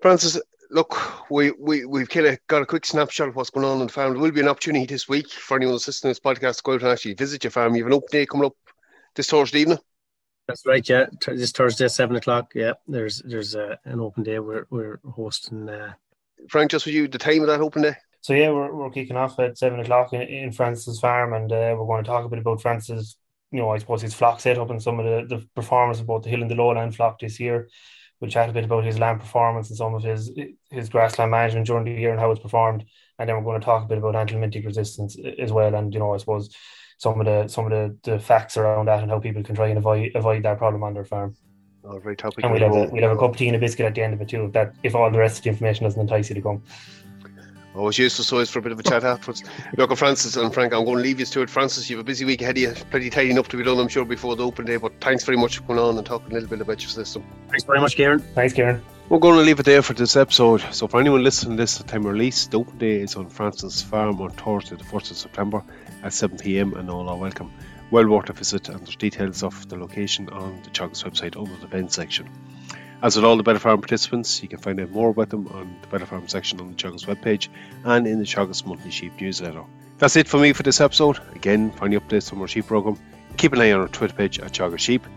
Francis, 0.01 0.39
look, 0.71 1.29
we, 1.29 1.51
we, 1.51 1.85
we've 1.85 2.09
kind 2.09 2.27
of 2.27 2.39
got 2.47 2.61
a 2.61 2.65
quick 2.65 2.85
snapshot 2.85 3.29
of 3.29 3.35
what's 3.35 3.49
going 3.49 3.65
on 3.65 3.81
in 3.81 3.87
the 3.87 3.93
farm. 3.93 4.13
There 4.13 4.21
will 4.21 4.31
be 4.31 4.39
an 4.39 4.47
opportunity 4.47 4.85
this 4.85 5.07
week 5.07 5.29
for 5.29 5.57
anyone 5.57 5.75
listening 5.75 6.13
to 6.13 6.19
this 6.19 6.19
podcast 6.19 6.57
to 6.57 6.63
go 6.63 6.73
out 6.73 6.81
and 6.81 6.91
actually 6.91 7.13
visit 7.13 7.43
your 7.43 7.51
farm. 7.51 7.75
You 7.75 7.83
have 7.83 7.91
an 7.91 7.97
open 7.97 8.09
day 8.11 8.25
coming 8.25 8.45
up 8.45 8.55
this 9.15 9.29
Thursday 9.29 9.59
evening. 9.59 9.79
That's 10.47 10.65
right. 10.65 10.87
Yeah, 10.87 11.05
this 11.27 11.51
Thursday 11.51 11.85
at 11.85 11.91
seven 11.91 12.15
o'clock. 12.15 12.51
Yeah, 12.55 12.73
there's 12.87 13.21
there's 13.23 13.55
uh, 13.55 13.75
an 13.85 13.99
open 13.99 14.23
day. 14.23 14.39
We're 14.39 14.65
we're 14.69 14.99
hosting. 15.07 15.69
Uh... 15.69 15.93
Frank, 16.47 16.71
just 16.71 16.85
with 16.85 16.95
you, 16.95 17.07
the 17.07 17.17
time 17.17 17.41
of 17.41 17.47
that 17.47 17.61
open 17.61 17.81
day. 17.81 17.95
So 18.21 18.33
yeah, 18.33 18.51
we're, 18.51 18.73
we're 18.73 18.89
kicking 18.89 19.17
off 19.17 19.39
at 19.39 19.57
seven 19.57 19.79
o'clock 19.79 20.13
in, 20.13 20.21
in 20.21 20.51
farm, 20.51 21.33
and 21.33 21.51
uh, 21.51 21.75
we're 21.77 21.85
going 21.85 22.03
to 22.03 22.07
talk 22.09 22.25
a 22.25 22.29
bit 22.29 22.39
about 22.39 22.61
Francis. 22.61 23.17
You 23.51 23.59
know, 23.59 23.69
I 23.71 23.77
suppose 23.77 24.01
his 24.01 24.13
flock 24.13 24.39
setup 24.39 24.69
and 24.69 24.81
some 24.81 24.99
of 24.99 25.05
the, 25.05 25.35
the 25.35 25.47
performance 25.55 25.99
of 25.99 26.07
both 26.07 26.23
the 26.23 26.29
hill 26.29 26.41
and 26.41 26.51
the 26.51 26.55
lowland 26.55 26.95
flock 26.95 27.19
this 27.19 27.39
year. 27.39 27.69
We'll 28.19 28.29
chat 28.29 28.49
a 28.49 28.53
bit 28.53 28.65
about 28.65 28.83
his 28.83 28.99
land 28.99 29.21
performance 29.21 29.69
and 29.69 29.77
some 29.77 29.95
of 29.95 30.03
his 30.03 30.31
his 30.69 30.89
grassland 30.89 31.31
management 31.31 31.67
during 31.67 31.85
the 31.85 31.91
year 31.91 32.11
and 32.11 32.19
how 32.19 32.31
it's 32.31 32.41
performed, 32.41 32.83
and 33.17 33.29
then 33.29 33.35
we're 33.37 33.43
going 33.43 33.59
to 33.59 33.65
talk 33.65 33.85
a 33.85 33.87
bit 33.87 33.97
about 33.97 34.15
anthelmintic 34.15 34.65
resistance 34.65 35.17
as 35.39 35.51
well. 35.51 35.73
And 35.73 35.93
you 35.93 35.99
know, 35.99 36.13
I 36.13 36.17
suppose 36.17 36.53
some 36.97 37.19
of 37.19 37.25
the 37.25 37.47
some 37.47 37.65
of 37.65 37.71
the, 37.71 38.11
the 38.11 38.19
facts 38.19 38.57
around 38.57 38.87
that 38.87 39.01
and 39.01 39.09
how 39.09 39.19
people 39.19 39.43
can 39.43 39.55
try 39.55 39.69
and 39.69 39.77
avoid 39.77 40.11
avoid 40.15 40.43
that 40.43 40.57
problem 40.57 40.83
on 40.83 40.93
their 40.93 41.05
farm. 41.05 41.35
Oh, 41.83 41.97
very 41.97 42.15
topic. 42.15 42.43
And 42.43 42.53
we'll 42.53 42.61
have, 42.61 42.75
a, 42.75 42.91
we'll 42.91 43.03
have 43.03 43.11
a 43.11 43.19
cup 43.19 43.31
of 43.31 43.37
tea 43.37 43.47
and 43.47 43.55
a 43.55 43.59
biscuit 43.59 43.85
at 43.85 43.95
the 43.95 44.01
end 44.01 44.13
of 44.13 44.21
it 44.21 44.29
too, 44.29 44.45
if, 44.45 44.51
that, 44.53 44.73
if 44.83 44.95
all 44.95 45.09
the 45.09 45.17
rest 45.17 45.37
of 45.37 45.43
the 45.43 45.49
information 45.49 45.85
doesn't 45.85 45.99
entice 45.99 46.29
you 46.29 46.35
to 46.35 46.41
come. 46.41 46.61
Always 47.75 47.99
useful, 47.99 48.25
so 48.25 48.39
it's 48.39 48.49
for 48.49 48.59
a 48.59 48.61
bit 48.61 48.71
of 48.71 48.79
a 48.79 48.83
chat 48.83 49.03
afterwards. 49.03 49.43
Look, 49.77 49.95
Francis 49.95 50.35
and 50.35 50.51
Frank, 50.53 50.73
I'm 50.73 50.85
going 50.85 50.97
to 50.97 51.03
leave 51.03 51.19
you 51.19 51.25
to 51.27 51.41
it. 51.41 51.49
Francis, 51.49 51.89
you 51.89 51.97
have 51.97 52.03
a 52.03 52.05
busy 52.05 52.25
week 52.25 52.41
ahead 52.41 52.57
of 52.57 52.61
you, 52.61 52.71
plenty 52.89 53.09
tidying 53.09 53.37
up 53.37 53.47
to 53.49 53.57
be 53.57 53.63
done, 53.63 53.77
I'm 53.79 53.87
sure, 53.87 54.03
before 54.03 54.35
the 54.35 54.45
open 54.45 54.65
day. 54.65 54.77
But 54.77 54.99
thanks 54.99 55.23
very 55.23 55.37
much 55.37 55.57
for 55.57 55.63
coming 55.63 55.81
on 55.81 55.97
and 55.97 56.05
talking 56.05 56.31
a 56.31 56.33
little 56.33 56.49
bit 56.49 56.61
about 56.61 56.81
your 56.81 56.89
system. 56.89 57.23
Thanks 57.47 57.63
very 57.63 57.79
much, 57.79 57.95
Kieran. 57.95 58.19
Thanks, 58.19 58.53
Kieran. 58.53 58.81
We're 59.09 59.19
going 59.19 59.35
to 59.35 59.43
leave 59.43 59.59
it 59.59 59.65
there 59.65 59.83
for 59.83 59.93
this 59.93 60.15
episode. 60.15 60.61
So, 60.71 60.87
for 60.87 60.99
anyone 60.99 61.23
listening 61.23 61.57
to 61.57 61.63
this 61.63 61.77
time 61.77 62.05
of 62.05 62.11
release, 62.11 62.47
the 62.47 62.59
open 62.59 62.77
day 62.79 63.01
is 63.01 63.15
on 63.15 63.29
Francis 63.29 63.81
Farm 63.81 64.19
on 64.19 64.31
Thursday, 64.31 64.75
the 64.75 64.83
1st 64.83 65.11
of 65.11 65.17
September 65.17 65.63
at 66.03 66.11
7 66.11 66.37
pm, 66.37 66.73
and 66.73 66.89
all 66.89 67.07
are 67.07 67.17
welcome. 67.17 67.51
Well 67.91 68.07
worth 68.07 68.29
a 68.29 68.33
visit, 68.33 68.69
and 68.69 68.81
there's 68.81 68.95
details 68.95 69.41
of 69.41 69.67
the 69.67 69.75
location 69.75 70.29
on 70.29 70.61
the 70.61 70.69
Teagasc 70.69 71.03
website 71.03 71.35
under 71.35 71.55
the 71.55 71.65
events 71.65 71.95
section. 71.95 72.29
As 73.01 73.15
with 73.15 73.25
all 73.25 73.37
the 73.37 73.43
Better 73.43 73.57
Farm 73.59 73.81
participants, 73.81 74.43
you 74.43 74.49
can 74.49 74.59
find 74.59 74.79
out 74.79 74.91
more 74.91 75.09
about 75.09 75.29
them 75.29 75.47
on 75.47 75.75
the 75.81 75.87
Better 75.87 76.05
Farm 76.05 76.27
section 76.27 76.59
on 76.59 76.69
the 76.69 76.75
Teagasc 76.75 77.05
webpage 77.05 77.47
and 77.83 78.05
in 78.05 78.19
the 78.19 78.25
Teagasc 78.25 78.65
Monthly 78.65 78.91
Sheep 78.91 79.19
newsletter. 79.19 79.63
That's 79.97 80.15
it 80.17 80.27
for 80.27 80.39
me 80.39 80.53
for 80.53 80.61
this 80.61 80.81
episode. 80.81 81.19
Again, 81.33 81.71
find 81.71 81.91
the 81.91 81.99
updates 81.99 82.29
from 82.29 82.41
our 82.41 82.47
sheep 82.47 82.67
program. 82.67 82.99
Keep 83.37 83.53
an 83.53 83.61
eye 83.61 83.71
on 83.71 83.81
our 83.81 83.87
Twitter 83.87 84.13
page 84.13 84.39
at 84.39 84.51
Teagasc 84.51 84.79
Sheep. 84.79 85.07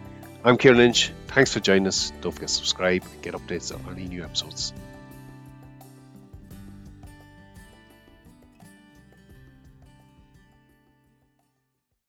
I'm 0.42 0.56
Kieran 0.56 0.78
Lynch. 0.78 1.12
Thanks 1.26 1.52
for 1.52 1.60
joining 1.60 1.88
us. 1.88 2.10
Don't 2.22 2.32
forget 2.32 2.48
to 2.48 2.54
subscribe 2.54 3.04
and 3.04 3.22
get 3.22 3.34
updates 3.34 3.74
on 3.74 3.94
any 3.94 4.08
new 4.08 4.24
episodes. 4.24 4.72